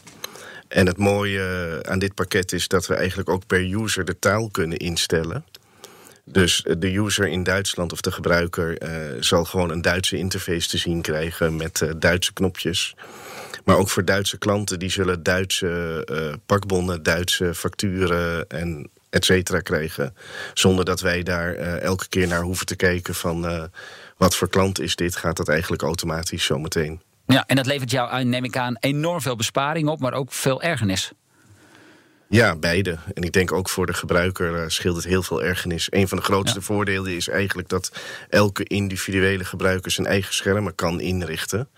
En 0.68 0.86
het 0.86 0.98
mooie 0.98 1.80
aan 1.88 2.00
dit 2.00 2.14
pakket 2.14 2.52
is 2.52 2.68
dat 2.68 2.88
we 2.88 2.94
eigenlijk 2.94 3.30
ook 3.30 3.48
per 3.48 3.74
user 3.74 4.06
de 4.06 4.20
taal 4.20 4.50
kunnen 4.50 4.78
instellen. 4.78 5.46
Dus 6.32 6.66
de 6.78 6.98
user 6.98 7.28
in 7.28 7.44
Duitsland 7.44 7.92
of 7.92 8.02
de 8.02 8.12
gebruiker 8.12 8.84
uh, 8.84 9.22
zal 9.22 9.46
gewoon 9.46 9.70
een 9.70 9.82
Duitse 9.82 10.18
interface 10.18 10.68
te 10.68 10.78
zien 10.78 11.02
krijgen 11.02 11.56
met 11.56 11.82
uh, 11.82 11.92
Duitse 11.98 12.34
knopjes. 12.34 12.96
Maar 13.66 13.78
ook 13.78 13.90
voor 13.90 14.06
Duitse 14.06 14.38
klanten, 14.38 14.80
die 14.80 14.90
zullen 14.90 15.24
Duitse 15.24 16.08
uh, 16.12 16.34
pakbonnen, 16.46 17.04
Duitse 17.04 17.56
facturen 17.56 18.50
en 18.50 18.90
et 19.10 19.26
cetera 19.26 19.60
krijgen. 19.60 20.16
Zonder 20.54 20.86
dat 20.86 21.02
wij 21.02 21.24
daar 21.24 21.54
elke 21.56 22.08
keer 22.10 22.28
naar 22.28 22.42
hoeven 22.42 22.66
te 22.66 22.76
kijken 22.76 23.16
van 23.16 23.70
wat 24.18 24.36
voor 24.36 24.50
klant 24.50 24.80
is 24.80 24.96
dit, 24.96 25.16
gaat 25.16 25.38
dat 25.38 25.50
eigenlijk 25.50 25.82
automatisch 25.82 26.46
zometeen. 26.46 27.02
Ja, 27.26 27.44
en 27.48 27.56
dat 27.56 27.66
levert 27.66 27.92
jou, 27.92 28.24
neem 28.24 28.44
ik 28.44 28.58
aan, 28.58 28.78
enorm 28.80 29.22
veel 29.22 29.36
besparing 29.36 29.88
op, 29.88 30.00
maar 30.00 30.14
ook 30.14 30.32
veel 30.32 30.62
ergernis. 30.62 31.12
Ja, 32.32 32.56
beide. 32.56 32.98
En 33.14 33.24
ik 33.24 33.32
denk 33.32 33.52
ook 33.52 33.70
voor 33.70 33.86
de 33.86 33.94
gebruiker 33.94 34.56
uh, 34.56 34.64
scheelt 34.68 34.96
het 34.96 35.06
heel 35.06 35.24
veel 35.24 35.44
ergernis. 35.44 35.88
Een 35.90 36.08
van 36.08 36.18
de 36.18 36.24
grootste 36.24 36.60
ja. 36.60 36.66
voordelen 36.66 37.16
is 37.16 37.28
eigenlijk 37.28 37.70
dat 37.70 37.92
elke 38.30 38.64
individuele 38.64 39.46
gebruiker 39.46 39.92
zijn 39.92 40.08
eigen 40.08 40.34
schermen 40.34 40.76
kan 40.76 41.00
inrichten. 41.00 41.70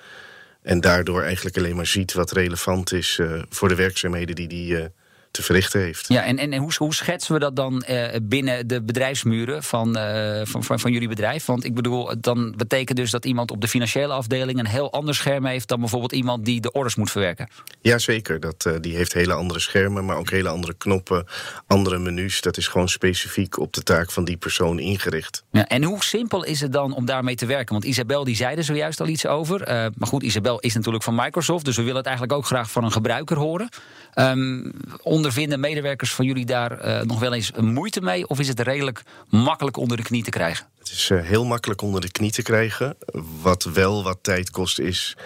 En 0.62 0.82
daardoor 0.82 1.22
eigenlijk 1.22 1.58
alleen 1.58 1.76
maar 1.76 1.86
ziet 1.86 2.14
wat 2.14 2.32
relevant 2.32 2.94
is 2.94 3.18
uh, 3.18 3.42
voor 3.50 3.68
de 3.68 3.76
werkzaamheden 3.76 4.36
die 4.36 4.48
die 4.48 4.72
uh, 4.72 4.86
te 5.32 5.44
verrichten 5.44 5.82
heeft. 5.82 6.08
Ja, 6.08 6.24
en, 6.24 6.38
en 6.38 6.56
hoe, 6.56 6.72
hoe 6.78 6.94
schetsen 6.94 7.34
we 7.34 7.40
dat 7.40 7.56
dan 7.56 7.84
uh, 7.90 8.06
binnen 8.22 8.68
de 8.68 8.82
bedrijfsmuren 8.82 9.64
van, 9.64 9.98
uh, 9.98 10.42
van, 10.44 10.64
van, 10.64 10.80
van, 10.80 10.92
jullie 10.92 11.08
bedrijf? 11.08 11.46
Want 11.46 11.64
ik 11.64 11.74
bedoel, 11.74 12.14
dan 12.20 12.54
betekent 12.58 12.98
dus 12.98 13.12
dat 13.12 13.26
iemand 13.26 13.52
op 13.52 13.62
de 13.62 13.68
financiële 13.68 14.14
afdeling 14.14 14.60
een 14.60 14.68
heel 14.68 14.92
ander 14.92 15.16
scherm 15.16 15.46
heeft 15.46 15.68
dan 15.68 15.80
bijvoorbeeld 15.80 16.12
iemand 16.12 16.46
die 16.46 16.62
de 16.62 16.72
orders 16.72 16.96
moet 16.96 17.12
verwerken. 17.12 17.48
Jazeker, 17.82 18.40
dat, 18.40 18.66
uh, 18.68 18.74
die 18.82 18.96
heeft 18.96 19.14
hele 19.14 19.34
andere 19.34 19.60
schermen, 19.60 20.06
maar 20.06 20.18
ook 20.18 20.30
hele 20.30 20.50
andere 20.50 20.74
knoppen, 20.78 21.26
andere 21.68 22.00
menus. 22.00 22.42
Dat 22.42 22.58
is 22.58 22.68
gewoon 22.68 22.90
specifiek 22.90 23.60
op 23.60 23.74
de 23.74 23.84
taak 23.84 24.12
van 24.12 24.26
die 24.26 24.38
persoon 24.38 24.80
ingericht. 24.80 25.44
Ja, 25.52 25.68
en 25.68 25.84
hoe 25.84 26.04
simpel 26.04 26.44
is 26.44 26.62
het 26.62 26.74
dan 26.74 26.94
om 26.94 27.06
daarmee 27.06 27.36
te 27.36 27.46
werken? 27.46 27.74
Want 27.74 27.86
Isabel 27.86 28.24
die 28.24 28.36
zei 28.36 28.56
er 28.56 28.64
zojuist 28.64 29.00
al 29.00 29.08
iets 29.08 29.26
over. 29.26 29.60
maar 29.98 30.08
goed, 30.08 30.24
Isabel 30.24 30.60
is 30.60 30.74
natuurlijk 30.74 31.04
van 31.04 31.16
Microsoft, 31.16 31.66
dus 31.66 31.76
we 31.76 31.82
willen 31.82 31.98
het 31.98 32.06
eigenlijk 32.06 32.38
ook 32.38 32.46
graag 32.46 32.72
van 32.72 32.84
een 32.84 32.92
gebruiker 32.92 33.38
horen. 33.38 33.70
Um, 34.16 34.72
ondervinden 35.02 35.60
medewerkers 35.60 36.14
van 36.14 36.26
jullie 36.26 36.46
daar 36.46 36.86
uh, 36.86 37.02
nog 37.02 37.20
wel 37.20 37.34
eens 37.34 37.52
moeite 37.52 38.02
mee? 38.02 38.28
Of 38.28 38.40
is 38.40 38.48
het 38.48 38.60
redelijk 38.60 39.04
makkelijk 39.30 39.78
onder 39.78 39.98
de 39.98 40.04
knie 40.04 40.24
te 40.24 40.30
krijgen? 40.30 40.68
Het 40.78 40.92
is 40.92 41.10
uh, 41.10 41.24
heel 41.24 41.46
makkelijk 41.46 41.82
onder 41.82 42.02
de 42.02 42.12
knie 42.12 42.32
te 42.32 42.42
krijgen. 42.42 42.98
Wat 43.42 43.64
wel 43.64 44.04
wat 44.04 44.18
tijd 44.22 44.50
kost 44.50 44.80
is 44.80 45.18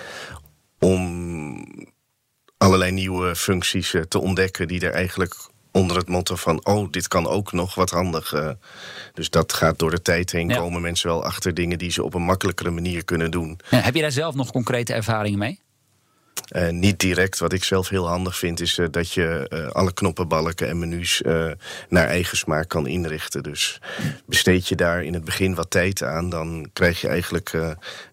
om 0.79 1.85
allerlei 2.57 2.91
nieuwe 2.91 3.35
functies 3.35 3.93
uh, 3.93 4.01
te 4.01 4.19
ontdekken 4.19 4.67
die 4.67 4.81
er 4.81 4.93
eigenlijk 4.93 5.35
onder 5.71 5.97
het 5.97 6.07
motto 6.07 6.35
van 6.35 6.65
oh, 6.65 6.91
dit 6.91 7.07
kan 7.07 7.27
ook 7.27 7.51
nog 7.51 7.75
wat 7.75 7.89
handig. 7.89 8.33
dus 9.13 9.29
dat 9.29 9.53
gaat 9.53 9.79
door 9.79 9.91
de 9.91 10.01
tijd 10.01 10.31
heen 10.31 10.49
ja. 10.49 10.57
komen 10.57 10.81
mensen 10.81 11.09
wel 11.09 11.23
achter 11.23 11.53
dingen 11.53 11.77
die 11.77 11.91
ze 11.91 12.03
op 12.03 12.13
een 12.13 12.21
makkelijkere 12.21 12.71
manier 12.71 13.05
kunnen 13.05 13.31
doen. 13.31 13.59
Ja, 13.69 13.79
heb 13.79 13.95
je 13.95 14.01
daar 14.01 14.11
zelf 14.11 14.35
nog 14.35 14.51
concrete 14.51 14.93
ervaringen 14.93 15.39
mee? 15.39 15.64
Uh, 16.55 16.69
niet 16.69 16.99
direct. 16.99 17.39
Wat 17.39 17.53
ik 17.53 17.63
zelf 17.63 17.89
heel 17.89 18.07
handig 18.07 18.37
vind, 18.37 18.59
is 18.61 18.77
uh, 18.77 18.87
dat 18.91 19.11
je 19.11 19.49
uh, 19.53 19.67
alle 19.67 19.93
knoppen, 19.93 20.27
balken 20.27 20.67
en 20.67 20.79
menus 20.79 21.21
naar 21.89 22.07
eigen 22.07 22.37
smaak 22.37 22.69
kan 22.69 22.87
inrichten. 22.87 23.43
Dus 23.43 23.81
besteed 24.25 24.67
je 24.67 24.75
daar 24.75 25.03
in 25.03 25.13
het 25.13 25.25
begin 25.25 25.55
wat 25.55 25.69
tijd 25.69 26.03
aan, 26.03 26.29
dan 26.29 26.69
krijg 26.73 27.01
je 27.01 27.07
eigenlijk 27.07 27.53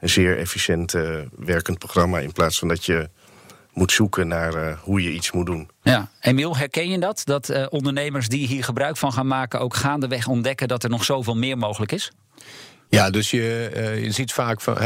een 0.01 0.09
zeer 0.09 0.39
efficiënt 0.39 0.95
werkend 1.37 1.79
programma. 1.79 2.19
In 2.19 2.33
plaats 2.33 2.59
van 2.59 2.69
dat 2.69 2.85
je 2.85 3.09
moet 3.73 3.93
zoeken 3.93 4.29
naar 4.29 4.79
hoe 4.83 5.03
je 5.03 5.13
iets 5.13 5.33
moet 5.33 5.47
doen. 5.47 5.71
Ja, 5.83 6.11
Emiel, 6.21 6.57
herken 6.57 6.89
je 6.89 6.99
dat? 6.99 7.23
Dat 7.25 7.69
ondernemers 7.69 8.29
die 8.29 8.47
hier 8.47 8.65
gebruik 8.65 8.97
van 8.97 9.13
gaan 9.13 9.27
maken 9.27 9.61
ook 9.61 9.75
gaandeweg 9.75 10.27
ontdekken 10.27 10.69
dat 10.69 10.85
er 10.85 10.91
nog 10.91 11.05
zoveel 11.05 11.37
meer 11.37 11.59
mogelijk 11.59 11.93
is? 11.93 12.13
Ja, 12.93 13.11
dus 13.11 13.31
je, 13.31 13.71
uh, 13.77 14.05
je 14.05 14.11
ziet 14.11 14.33
vaak 14.33 14.61
van 14.61 14.77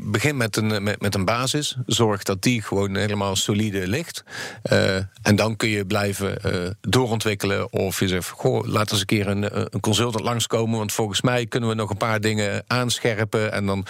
begin 0.00 0.36
met 0.36 0.56
een, 0.56 0.82
met, 0.82 1.00
met, 1.00 1.14
een 1.14 1.24
basis. 1.24 1.76
Zorg 1.86 2.22
dat 2.22 2.42
die 2.42 2.62
gewoon 2.62 2.96
helemaal 2.96 3.36
solide 3.36 3.86
ligt. 3.86 4.24
Uh, 4.72 4.96
en 5.22 5.36
dan 5.36 5.56
kun 5.56 5.68
je 5.68 5.86
blijven 5.86 6.38
uh, 6.46 6.70
doorontwikkelen. 6.80 7.72
Of 7.72 8.00
je 8.00 8.08
zegt, 8.08 8.28
goh, 8.28 8.66
laat 8.66 8.90
eens 8.90 9.00
een 9.00 9.06
keer 9.06 9.28
een, 9.28 9.68
consultant 9.80 10.24
langskomen. 10.24 10.78
Want 10.78 10.92
volgens 10.92 11.20
mij 11.20 11.46
kunnen 11.46 11.68
we 11.68 11.74
nog 11.74 11.90
een 11.90 11.96
paar 11.96 12.20
dingen 12.20 12.64
aanscherpen. 12.66 13.52
En 13.52 13.66
dan 13.66 13.86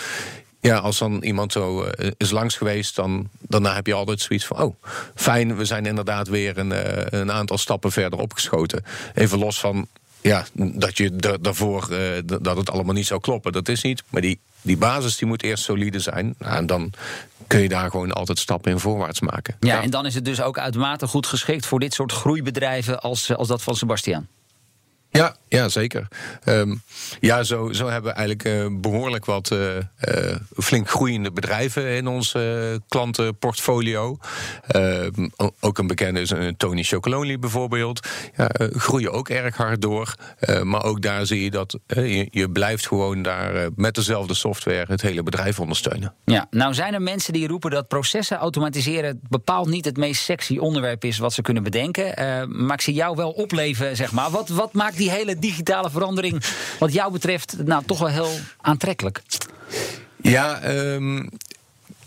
ja, 0.61 0.77
als 0.77 0.99
dan 0.99 1.23
iemand 1.23 1.53
zo 1.53 1.87
is 2.17 2.31
langs 2.31 2.57
geweest, 2.57 2.97
dan 2.97 3.29
daarna 3.41 3.75
heb 3.75 3.87
je 3.87 3.95
altijd 3.95 4.21
zoiets 4.21 4.47
van: 4.47 4.61
oh, 4.61 4.75
fijn, 5.15 5.57
we 5.57 5.65
zijn 5.65 5.87
inderdaad 5.87 6.29
weer 6.29 6.59
een, 6.59 6.73
een 7.21 7.33
aantal 7.33 7.59
stappen 7.59 7.93
verder 7.93 8.19
opgeschoten. 8.19 8.85
Even 9.15 9.39
los 9.39 9.61
van 9.61 9.89
ja, 10.23 10.45
dat 10.55 10.97
je 10.97 11.39
daarvoor 11.41 11.89
uh, 11.91 11.99
dat 12.43 12.57
het 12.57 12.71
allemaal 12.71 12.95
niet 12.95 13.07
zou 13.07 13.21
kloppen. 13.21 13.53
Dat 13.53 13.69
is 13.69 13.83
niet. 13.83 14.03
Maar 14.09 14.21
die, 14.21 14.41
die 14.61 14.77
basis 14.77 15.17
die 15.17 15.29
moet 15.29 15.43
eerst 15.43 15.65
solide 15.65 16.01
zijn. 16.01 16.35
Nou, 16.39 16.57
en 16.57 16.67
dan 16.67 16.93
kun 17.47 17.61
je 17.61 17.69
daar 17.69 17.91
gewoon 17.91 18.13
altijd 18.13 18.39
stappen 18.39 18.73
in 18.73 18.79
voorwaarts 18.79 19.21
maken. 19.21 19.57
Ja, 19.61 19.75
ja, 19.75 19.83
en 19.83 19.91
dan 19.91 20.07
is 20.07 20.15
het 20.15 20.25
dus 20.25 20.43
ook 20.43 20.59
uitermate 20.59 21.07
goed 21.07 21.27
geschikt 21.27 21.67
voor 21.67 21.81
dit 21.81 21.95
soort 21.95 22.13
groeibedrijven 22.13 23.01
als, 23.01 23.35
als 23.37 23.49
dat 23.49 23.63
van 23.63 23.77
Sebastian. 23.77 24.27
Ja, 25.13 25.37
ja 25.49 25.69
zeker. 25.69 26.09
Um, 26.45 26.83
ja, 27.21 27.43
zo, 27.43 27.73
zo 27.73 27.89
hebben 27.89 28.11
we 28.11 28.17
eigenlijk 28.17 28.49
uh, 28.49 28.81
behoorlijk 28.81 29.25
wat 29.25 29.51
uh, 29.51 29.77
uh, 29.77 30.37
flink 30.57 30.91
groeiende 30.91 31.33
bedrijven 31.33 31.87
in 31.89 32.07
ons 32.07 32.37
klantenportfolio. 32.89 34.19
Ehm, 34.67 35.29
ook 35.61 35.79
een 35.79 35.87
bekende 35.87 36.21
is 36.21 36.33
Tony 36.57 36.83
Chocolonely 36.83 37.39
bijvoorbeeld. 37.39 38.09
Ja, 38.37 38.51
groeien 38.59 39.13
ook 39.13 39.29
erg 39.29 39.57
hard 39.57 39.83
door. 39.83 40.15
maar 40.63 40.85
ook 40.85 41.03
daar 41.03 41.27
zie 41.27 41.45
je 41.45 41.51
dat 41.51 41.79
je, 41.87 42.29
je, 42.31 42.51
blijft 42.51 42.87
gewoon 42.87 43.23
daar 43.23 43.69
met 43.77 43.95
dezelfde 43.95 44.35
software 44.35 44.85
het 44.89 45.03
hele 45.03 45.23
bedrijf 45.23 45.61
ondersteunen. 45.61 46.15
Ja, 46.25 46.47
nou 46.51 46.75
zijn 46.75 46.95
er 46.95 47.03
mensen 47.03 47.33
die 47.33 47.49
roepen 47.49 47.71
dat 47.71 47.89
processen 47.89 48.37
automatiseren 48.37 49.21
bepaald 49.29 49.69
niet 49.69 49.85
het 49.85 49.97
meest 49.97 50.23
sexy 50.23 50.59
onderwerp 50.59 51.05
is 51.05 51.19
wat 51.19 51.33
ze 51.33 51.43
kunnen 51.43 51.63
bedenken. 51.63 52.15
maar 52.67 52.77
ik 52.77 52.81
zie 52.81 52.95
jou 52.95 53.17
wel 53.17 53.31
opleven, 53.31 53.97
zeg 53.97 54.13
maar. 54.13 54.31
Wat, 54.31 54.49
wat 54.49 54.73
maakt 54.73 54.97
die 55.02 55.02
hele 55.11 55.39
digitale 55.39 55.91
verandering, 55.91 56.45
wat 56.79 56.93
jou 56.93 57.13
betreft, 57.13 57.57
nou 57.65 57.83
toch 57.87 57.99
wel 57.99 58.09
heel 58.09 58.39
aantrekkelijk. 58.61 59.23
Ja, 60.23 60.75
um, 60.95 61.29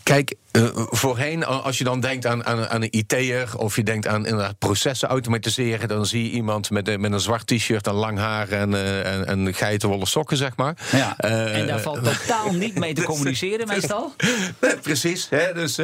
kijk, 0.04 0.36
uh, 0.56 0.68
voorheen, 0.74 1.46
als 1.46 1.78
je 1.78 1.84
dan 1.84 2.00
denkt 2.00 2.26
aan, 2.26 2.46
aan, 2.46 2.68
aan 2.68 2.82
een 2.82 2.98
IT'er 2.98 3.58
of 3.58 3.76
je 3.76 3.84
denkt 3.84 4.08
aan 4.08 4.26
inderdaad 4.26 4.58
processen 4.58 5.10
automatiseren, 5.10 5.88
dan 5.88 6.06
zie 6.06 6.24
je 6.24 6.30
iemand 6.30 6.70
met, 6.70 7.00
met 7.00 7.12
een 7.12 7.20
zwart 7.20 7.48
t-shirt 7.48 7.88
en 7.88 7.94
lang 7.94 8.18
haar 8.18 8.50
en, 8.50 8.72
uh, 8.72 9.14
en, 9.14 9.26
en 9.28 9.54
geitenwolle 9.54 10.06
sokken, 10.06 10.38
zeg 10.38 10.56
maar. 10.56 10.78
Ja, 10.92 11.16
uh, 11.26 11.58
en 11.58 11.68
daar 11.68 11.80
valt 11.80 12.04
totaal 12.04 12.52
niet 12.52 12.76
mee 12.80 12.94
te 12.94 13.04
communiceren, 13.14 13.68
meestal. 13.68 14.14
Nee, 14.62 14.78
precies. 14.78 15.28
Hè, 15.30 15.54
dus, 15.54 15.80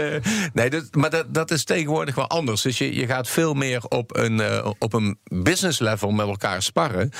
nee, 0.53 0.69
dat, 0.69 0.95
maar 0.95 1.09
dat, 1.09 1.33
dat 1.33 1.51
is 1.51 1.63
tegenwoordig 1.63 2.15
wel 2.15 2.27
anders. 2.27 2.61
Dus 2.61 2.77
je, 2.77 2.95
je 2.95 3.05
gaat 3.05 3.27
veel 3.27 3.53
meer 3.53 3.83
op 3.87 4.17
een, 4.17 4.63
op 4.79 4.93
een 4.93 5.19
business 5.23 5.79
level 5.79 6.11
met 6.11 6.27
elkaar 6.27 6.61
sparren 6.61 7.11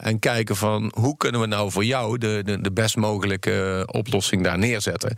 en 0.00 0.18
kijken 0.18 0.56
van 0.56 0.92
hoe 0.94 1.16
kunnen 1.16 1.40
we 1.40 1.46
nou 1.46 1.70
voor 1.70 1.84
jou 1.84 2.18
de, 2.18 2.42
de, 2.44 2.60
de 2.60 2.72
best 2.72 2.96
mogelijke 2.96 3.88
oplossing 3.92 4.44
daar 4.44 4.58
neerzetten. 4.58 5.16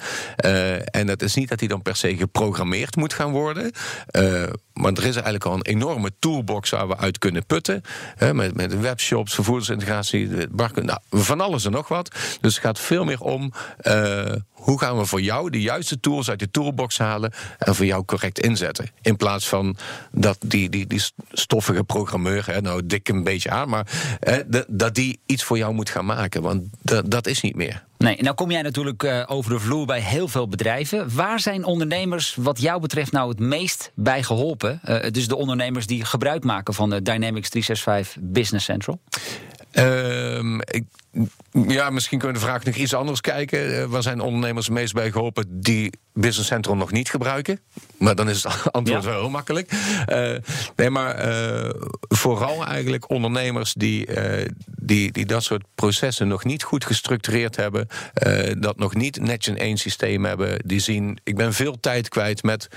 en 0.85 1.07
dat 1.07 1.23
is 1.23 1.35
niet 1.35 1.50
dat 1.51 1.59
die 1.59 1.69
dan 1.69 1.83
per 1.83 1.97
se 1.97 2.17
geprogrammeerd 2.17 2.97
moet 2.97 3.15
gaan 3.15 3.31
worden. 3.31 3.73
Uh, 4.13 4.43
maar 4.73 4.93
er 4.93 5.05
is 5.05 5.15
eigenlijk 5.15 5.45
al 5.45 5.55
een 5.55 5.63
enorme 5.63 6.11
toolbox 6.19 6.71
waar 6.71 6.89
we 6.89 6.97
uit 6.97 7.19
kunnen 7.19 7.47
putten. 7.47 7.83
Hè, 8.17 8.35
met, 8.35 8.55
met 8.55 8.81
webshops, 8.81 9.35
vervoerdersintegratie, 9.35 10.49
barken, 10.49 10.87
nou, 10.87 10.99
van 11.11 11.41
alles 11.41 11.65
en 11.65 11.73
nog 11.73 11.89
wat. 11.89 12.15
Dus 12.41 12.55
het 12.55 12.65
gaat 12.65 12.79
veel 12.79 13.05
meer 13.05 13.21
om 13.21 13.53
uh, 13.83 14.25
hoe 14.51 14.79
gaan 14.79 14.99
we 14.99 15.05
voor 15.05 15.21
jou 15.21 15.51
de 15.51 15.61
juiste 15.61 16.01
tools 16.01 16.31
uit 16.31 16.39
de 16.39 16.51
toolbox 16.51 16.99
halen 16.99 17.33
en 17.59 17.75
voor 17.75 17.87
jou 17.87 18.05
correct 18.05 18.39
inzetten. 18.39 18.91
In 19.03 19.17
plaats 19.17 19.49
van 19.49 19.77
dat 20.11 20.39
die, 20.41 20.69
die, 20.69 20.87
die 20.87 21.03
stoffige 21.33 21.85
programmeur, 21.85 22.47
hè, 22.47 22.61
nou 22.61 22.87
dik 22.87 23.09
een 23.09 23.25
beetje 23.25 23.51
aan, 23.51 23.69
maar 23.69 23.87
hè, 24.21 24.43
dat 24.69 24.95
die 24.95 25.21
iets 25.27 25.45
voor 25.45 25.59
jou 25.59 25.75
moet 25.75 25.91
gaan 25.91 26.07
maken. 26.07 26.43
Want 26.43 26.63
dat 27.05 27.27
is 27.27 27.41
niet 27.41 27.57
meer. 27.57 27.89
Nee, 28.05 28.17
nou 28.23 28.35
kom 28.35 28.51
jij 28.51 28.63
natuurlijk 28.63 29.03
uh, 29.03 29.23
over 29.27 29.51
de 29.51 29.59
vloer 29.59 29.87
bij 29.87 30.01
heel 30.01 30.29
veel 30.29 30.49
bedrijven. 30.49 31.15
Waar 31.15 31.41
zijn 31.41 31.65
ondernemers 31.65 32.35
wat 32.35 32.61
jou 32.61 32.81
betreft 32.81 33.13
nou 33.13 33.29
het 33.29 33.39
meest 33.39 33.93
bij 33.95 34.23
geholpen? 34.23 34.81
Uh, 34.85 35.11
dus 35.11 35.29
de 35.29 35.37
ondernemers 35.37 35.87
die 35.87 36.05
gebruik 36.05 36.45
maken 36.45 36.75
van 36.75 36.91
de 36.91 37.03
Dynamics 37.03 37.49
365 37.49 38.23
Business 38.23 38.65
Central? 38.65 39.01
Ehm, 39.73 40.61
ik, 40.61 40.85
ja, 41.69 41.91
misschien 41.91 42.19
kunnen 42.19 42.37
we 42.37 42.43
de 42.43 42.51
vraag 42.51 42.65
nog 42.65 42.75
iets 42.75 42.95
anders 42.95 43.21
kijken. 43.21 43.71
Uh, 43.71 43.85
waar 43.85 44.03
zijn 44.03 44.21
ondernemers 44.21 44.67
het 44.67 44.75
meest 44.75 44.95
bij 44.95 45.11
geholpen 45.11 45.61
die 45.61 45.93
Business 46.13 46.49
Central 46.49 46.77
nog 46.77 46.93
niet 46.93 47.11
gebruiken? 47.11 47.61
Maar 47.99 48.15
dan 48.15 48.29
is 48.29 48.43
het 48.43 48.73
antwoord 48.73 49.05
wel 49.05 49.21
heel 49.21 49.31
makkelijk. 49.31 49.73
Uh, 50.09 50.37
nee, 50.77 50.91
maar 50.91 51.29
uh, 51.29 51.71
vooral 52.01 52.67
eigenlijk 52.67 53.11
ondernemers 53.11 53.73
die, 53.75 54.09
die, 54.65 55.13
die 55.13 55.27
dat 55.27 55.43
soort 55.43 55.65
processen 55.75 56.29
nog 56.29 56.45
niet 56.45 56.63
goed 56.63 56.85
gestructureerd 56.85 57.57
hebben, 57.57 57.89
dat 58.59 58.77
nog 58.77 58.95
niet 58.95 59.21
netjes 59.21 59.55
in 59.55 59.61
één 59.61 59.77
systeem 59.77 60.25
hebben, 60.25 60.59
die 60.67 60.81
zien, 60.81 61.19
ik 61.25 61.37
ben 61.37 61.53
veel 61.53 61.81
tijd 61.81 62.09
kwijt 62.09 62.43
met 62.43 62.69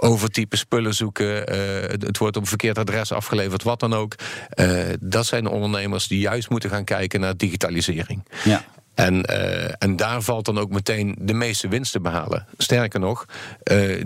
overtype 0.00 0.56
spullen 0.56 0.94
zoeken. 0.94 1.54
Uh, 1.54 1.88
het 1.88 2.18
wordt 2.18 2.36
op 2.36 2.42
een 2.42 2.48
verkeerd 2.48 2.78
adres 2.78 3.12
afgeleverd, 3.12 3.62
wat 3.62 3.80
dan 3.80 3.94
ook. 3.94 4.14
Uh, 4.54 4.82
dat 5.00 5.26
zijn 5.26 5.46
ondernemers 5.46 6.06
die 6.06 6.20
juist 6.20 6.50
moeten 6.50 6.70
gaan 6.70 6.84
kijken 6.84 7.20
naar 7.20 7.36
digitalisering. 7.36 8.24
Ja. 8.44 8.64
En, 8.94 9.30
uh, 9.30 9.82
en 9.82 9.96
daar 9.96 10.22
valt 10.22 10.44
dan 10.44 10.58
ook 10.58 10.70
meteen 10.70 11.16
de 11.18 11.34
meeste 11.34 11.68
winst 11.68 11.92
te 11.92 12.00
behalen. 12.00 12.46
Sterker 12.58 13.00
nog, 13.00 13.26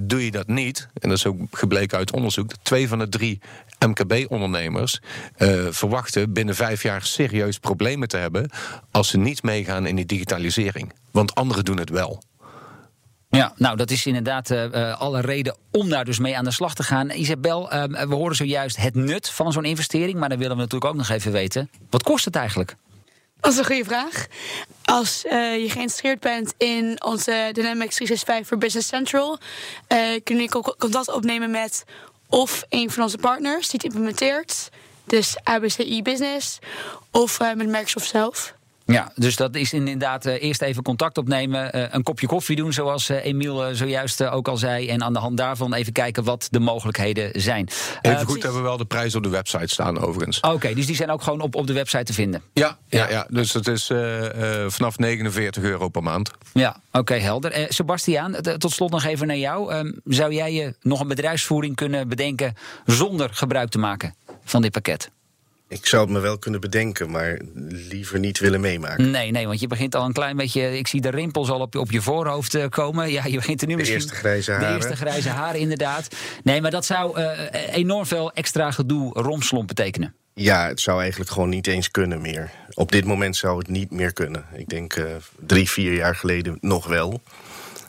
doe 0.00 0.24
je 0.24 0.30
dat 0.30 0.46
niet, 0.46 0.88
en 0.94 1.08
dat 1.08 1.18
is 1.18 1.26
ook 1.26 1.40
gebleken 1.50 1.98
uit 1.98 2.12
onderzoek, 2.12 2.48
dat 2.48 2.58
twee 2.62 2.88
van 2.88 2.98
de 2.98 3.08
drie 3.08 3.40
MKB-ondernemers 3.86 5.00
verwachten 5.70 6.32
binnen 6.32 6.54
vijf 6.54 6.82
jaar 6.82 7.02
serieus 7.02 7.58
problemen 7.58 8.08
te 8.08 8.16
hebben 8.16 8.50
als 8.90 9.08
ze 9.08 9.18
niet 9.18 9.42
meegaan 9.42 9.86
in 9.86 9.96
die 9.96 10.06
digitalisering. 10.06 10.92
Want 11.10 11.34
anderen 11.34 11.64
doen 11.64 11.78
het 11.78 11.90
wel. 11.90 12.22
Ja, 13.36 13.52
nou 13.56 13.76
dat 13.76 13.90
is 13.90 14.06
inderdaad 14.06 14.50
uh, 14.50 15.00
alle 15.00 15.20
reden 15.20 15.56
om 15.70 15.88
daar 15.88 16.04
dus 16.04 16.18
mee 16.18 16.36
aan 16.36 16.44
de 16.44 16.50
slag 16.50 16.74
te 16.74 16.82
gaan. 16.82 17.10
Isabel, 17.10 17.72
uh, 17.72 17.82
we 17.84 18.14
horen 18.14 18.36
zojuist 18.36 18.76
het 18.76 18.94
nut 18.94 19.30
van 19.30 19.52
zo'n 19.52 19.64
investering, 19.64 20.18
maar 20.18 20.28
dan 20.28 20.38
willen 20.38 20.56
we 20.56 20.62
natuurlijk 20.62 20.90
ook 20.90 20.98
nog 20.98 21.08
even 21.08 21.32
weten. 21.32 21.70
Wat 21.90 22.02
kost 22.02 22.24
het 22.24 22.36
eigenlijk? 22.36 22.76
Dat 23.40 23.52
is 23.52 23.58
een 23.58 23.64
goede 23.64 23.84
vraag. 23.84 24.26
Als 24.84 25.24
uh, 25.24 25.32
je 25.32 25.70
geïnteresseerd 25.70 26.20
bent 26.20 26.54
in 26.58 27.04
onze 27.04 27.50
Dynamics 27.52 27.94
365 27.94 28.46
voor 28.46 28.58
Business 28.58 28.88
Central, 28.88 29.38
kun 30.24 30.36
je 30.36 30.48
contact 30.78 31.12
opnemen 31.12 31.50
met 31.50 31.84
of 32.28 32.64
een 32.68 32.90
van 32.90 33.02
onze 33.02 33.18
partners 33.18 33.68
die 33.68 33.80
het 33.82 33.84
implementeert, 33.84 34.68
dus 35.04 35.36
ABCI 35.42 36.02
Business, 36.02 36.58
of 37.10 37.38
met 37.38 37.66
Microsoft 37.66 38.08
zelf. 38.08 38.55
Ja, 38.86 39.12
dus 39.14 39.36
dat 39.36 39.54
is 39.54 39.72
inderdaad 39.72 40.26
uh, 40.26 40.42
eerst 40.42 40.62
even 40.62 40.82
contact 40.82 41.18
opnemen, 41.18 41.76
uh, 41.76 41.84
een 41.90 42.02
kopje 42.02 42.26
koffie 42.26 42.56
doen, 42.56 42.72
zoals 42.72 43.10
uh, 43.10 43.24
Emiel 43.24 43.74
zojuist 43.74 44.24
ook 44.24 44.48
al 44.48 44.56
zei. 44.56 44.88
En 44.88 45.02
aan 45.02 45.12
de 45.12 45.18
hand 45.18 45.36
daarvan 45.36 45.74
even 45.74 45.92
kijken 45.92 46.24
wat 46.24 46.48
de 46.50 46.60
mogelijkheden 46.60 47.40
zijn. 47.40 47.68
Even 48.02 48.26
goed 48.26 48.42
hebben 48.42 48.60
we 48.60 48.66
wel 48.66 48.76
de 48.76 48.84
prijs 48.84 49.14
op 49.14 49.22
de 49.22 49.28
website 49.28 49.66
staan, 49.66 49.98
overigens. 49.98 50.40
Oké, 50.40 50.74
dus 50.74 50.86
die 50.86 50.96
zijn 50.96 51.10
ook 51.10 51.22
gewoon 51.22 51.40
op, 51.40 51.54
op 51.54 51.66
de 51.66 51.72
website 51.72 52.04
te 52.04 52.12
vinden. 52.12 52.42
Ja, 52.52 52.78
ja, 52.88 53.10
ja. 53.10 53.26
dus 53.30 53.52
dat 53.52 53.66
is 53.66 53.86
vanaf 54.66 54.98
49 54.98 55.62
euro 55.62 55.88
per 55.88 56.02
maand. 56.02 56.30
Ja, 56.52 56.80
oké, 56.92 57.14
helder. 57.14 57.66
Sebastiaan, 57.68 58.34
tot 58.58 58.72
slot 58.72 58.90
nog 58.90 59.04
even 59.04 59.26
naar 59.26 59.36
jou. 59.36 59.72
Ehm, 59.72 59.92
zou 60.04 60.32
jij 60.32 60.52
je 60.52 60.74
nog 60.82 61.00
een 61.00 61.08
bedrijfsvoering 61.08 61.76
kunnen 61.76 62.08
bedenken 62.08 62.54
zonder 62.84 63.28
gebruik 63.32 63.68
te 63.68 63.78
maken 63.78 64.14
van 64.44 64.62
dit 64.62 64.72
pakket? 64.72 65.10
Ik 65.68 65.86
zou 65.86 66.02
het 66.02 66.12
me 66.12 66.20
wel 66.20 66.38
kunnen 66.38 66.60
bedenken, 66.60 67.10
maar 67.10 67.40
liever 67.68 68.18
niet 68.18 68.38
willen 68.38 68.60
meemaken. 68.60 69.10
Nee, 69.10 69.30
nee, 69.30 69.46
want 69.46 69.60
je 69.60 69.66
begint 69.66 69.94
al 69.94 70.04
een 70.04 70.12
klein 70.12 70.36
beetje. 70.36 70.78
Ik 70.78 70.86
zie 70.86 71.00
de 71.00 71.10
rimpels 71.10 71.50
al 71.50 71.60
op, 71.60 71.76
op 71.76 71.90
je 71.90 72.02
voorhoofd 72.02 72.54
uh, 72.54 72.64
komen. 72.68 73.10
Ja, 73.10 73.24
je 73.24 73.36
begint 73.36 73.60
er 73.60 73.66
nu 73.66 73.72
de 73.72 73.78
misschien. 73.78 73.98
De 73.98 74.04
eerste 74.04 74.18
grijze 74.18 74.52
haren. 74.52 74.68
De 74.68 74.74
eerste 74.74 74.96
grijze 74.96 75.28
haren, 75.28 75.60
inderdaad. 75.60 76.08
Nee, 76.42 76.60
maar 76.60 76.70
dat 76.70 76.84
zou 76.84 77.20
uh, 77.20 77.30
enorm 77.72 78.06
veel 78.06 78.32
extra 78.32 78.70
gedoe 78.70 79.12
romslomp 79.12 79.66
betekenen. 79.66 80.14
Ja, 80.34 80.66
het 80.66 80.80
zou 80.80 81.00
eigenlijk 81.00 81.30
gewoon 81.30 81.48
niet 81.48 81.66
eens 81.66 81.90
kunnen 81.90 82.20
meer. 82.20 82.50
Op 82.74 82.92
dit 82.92 83.04
moment 83.04 83.36
zou 83.36 83.58
het 83.58 83.68
niet 83.68 83.90
meer 83.90 84.12
kunnen. 84.12 84.44
Ik 84.54 84.68
denk 84.68 84.96
uh, 84.96 85.04
drie, 85.46 85.70
vier 85.70 85.94
jaar 85.94 86.16
geleden 86.16 86.58
nog 86.60 86.86
wel. 86.86 87.20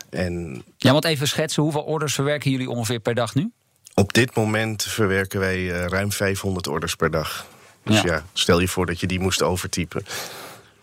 En... 0.09 0.63
Ja, 0.77 0.91
want 0.91 1.05
even 1.05 1.27
schetsen, 1.27 1.63
hoeveel 1.63 1.81
orders 1.81 2.13
verwerken 2.13 2.51
jullie 2.51 2.69
ongeveer 2.69 2.99
per 2.99 3.15
dag 3.15 3.35
nu? 3.35 3.51
Op 3.93 4.13
dit 4.13 4.35
moment 4.35 4.83
verwerken 4.83 5.39
wij 5.39 5.67
ruim 5.67 6.11
500 6.11 6.67
orders 6.67 6.95
per 6.95 7.11
dag. 7.11 7.47
Dus 7.87 8.01
ja. 8.01 8.23
stel 8.33 8.59
je 8.59 8.67
voor 8.67 8.85
dat 8.85 8.99
je 8.99 9.07
die 9.07 9.19
moest 9.19 9.41
overtypen. 9.41 10.03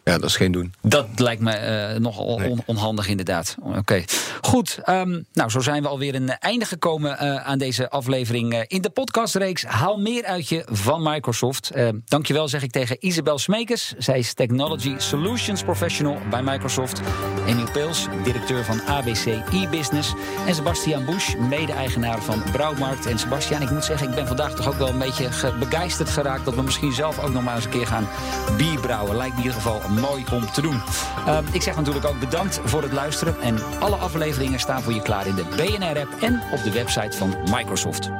Ja, 0.04 0.18
dat 0.18 0.28
is 0.28 0.36
geen 0.36 0.52
doen. 0.52 0.74
Dat 0.82 1.06
lijkt 1.16 1.42
me 1.42 1.90
uh, 1.94 2.00
nogal 2.00 2.24
on 2.24 2.62
onhandig 2.64 3.08
inderdaad. 3.08 3.56
Oké, 3.60 4.04
goed. 4.40 4.78
Um, 4.86 5.24
nou, 5.32 5.50
zo 5.50 5.60
zijn 5.60 5.82
we 5.82 5.88
alweer 5.88 6.14
een 6.14 6.28
einde 6.28 6.64
gekomen 6.64 7.10
uh, 7.10 7.36
aan 7.36 7.58
deze 7.58 7.90
aflevering 7.90 8.54
uh, 8.54 8.60
in 8.66 8.82
de 8.82 8.90
podcastreeks. 8.90 9.64
Haal 9.64 9.96
meer 9.96 10.24
uit 10.24 10.48
je 10.48 10.66
van 10.70 11.02
Microsoft. 11.02 11.70
dankjewel 12.04 12.48
zeg 12.48 12.62
ik 12.62 12.70
tegen 12.70 12.96
Isabel 13.00 13.38
Smekers. 13.38 13.94
Zij 13.98 14.18
is 14.18 14.34
Technology 14.34 14.94
Solutions 14.98 15.62
Professional 15.62 16.18
bij 16.30 16.42
Microsoft. 16.42 17.00
Emiel 17.46 17.63
Peels, 17.74 18.06
directeur 18.22 18.64
van 18.64 18.82
ABC 18.86 19.26
e-business. 19.52 20.14
En 20.46 20.54
Sebastian 20.54 21.04
Busch, 21.04 21.36
mede-eigenaar 21.36 22.22
van 22.22 22.42
Brouwmarkt. 22.52 23.06
En 23.06 23.18
Sebastian, 23.18 23.62
ik 23.62 23.70
moet 23.70 23.84
zeggen, 23.84 24.08
ik 24.08 24.14
ben 24.14 24.26
vandaag 24.26 24.54
toch 24.54 24.68
ook 24.68 24.78
wel 24.78 24.88
een 24.88 24.98
beetje 24.98 25.28
begeisterd 25.58 26.08
geraakt... 26.08 26.44
dat 26.44 26.54
we 26.54 26.62
misschien 26.62 26.92
zelf 26.92 27.18
ook 27.18 27.32
nog 27.32 27.42
maar 27.42 27.54
eens 27.54 27.64
een 27.64 27.70
keer 27.70 27.86
gaan 27.86 28.08
bierbrouwen. 28.56 29.16
Lijkt 29.16 29.34
me 29.34 29.40
in 29.40 29.46
ieder 29.46 29.62
geval 29.62 29.88
mooi 29.88 30.24
om 30.32 30.50
te 30.50 30.60
doen. 30.60 30.82
Uh, 31.26 31.38
ik 31.52 31.62
zeg 31.62 31.76
natuurlijk 31.76 32.06
ook 32.06 32.20
bedankt 32.20 32.60
voor 32.64 32.82
het 32.82 32.92
luisteren. 32.92 33.40
En 33.40 33.58
alle 33.78 33.96
afleveringen 33.96 34.60
staan 34.60 34.82
voor 34.82 34.92
je 34.92 35.02
klaar 35.02 35.26
in 35.26 35.34
de 35.34 35.44
BNR-app 35.56 36.12
en 36.20 36.42
op 36.52 36.62
de 36.62 36.72
website 36.72 37.16
van 37.16 37.36
Microsoft. 37.50 38.10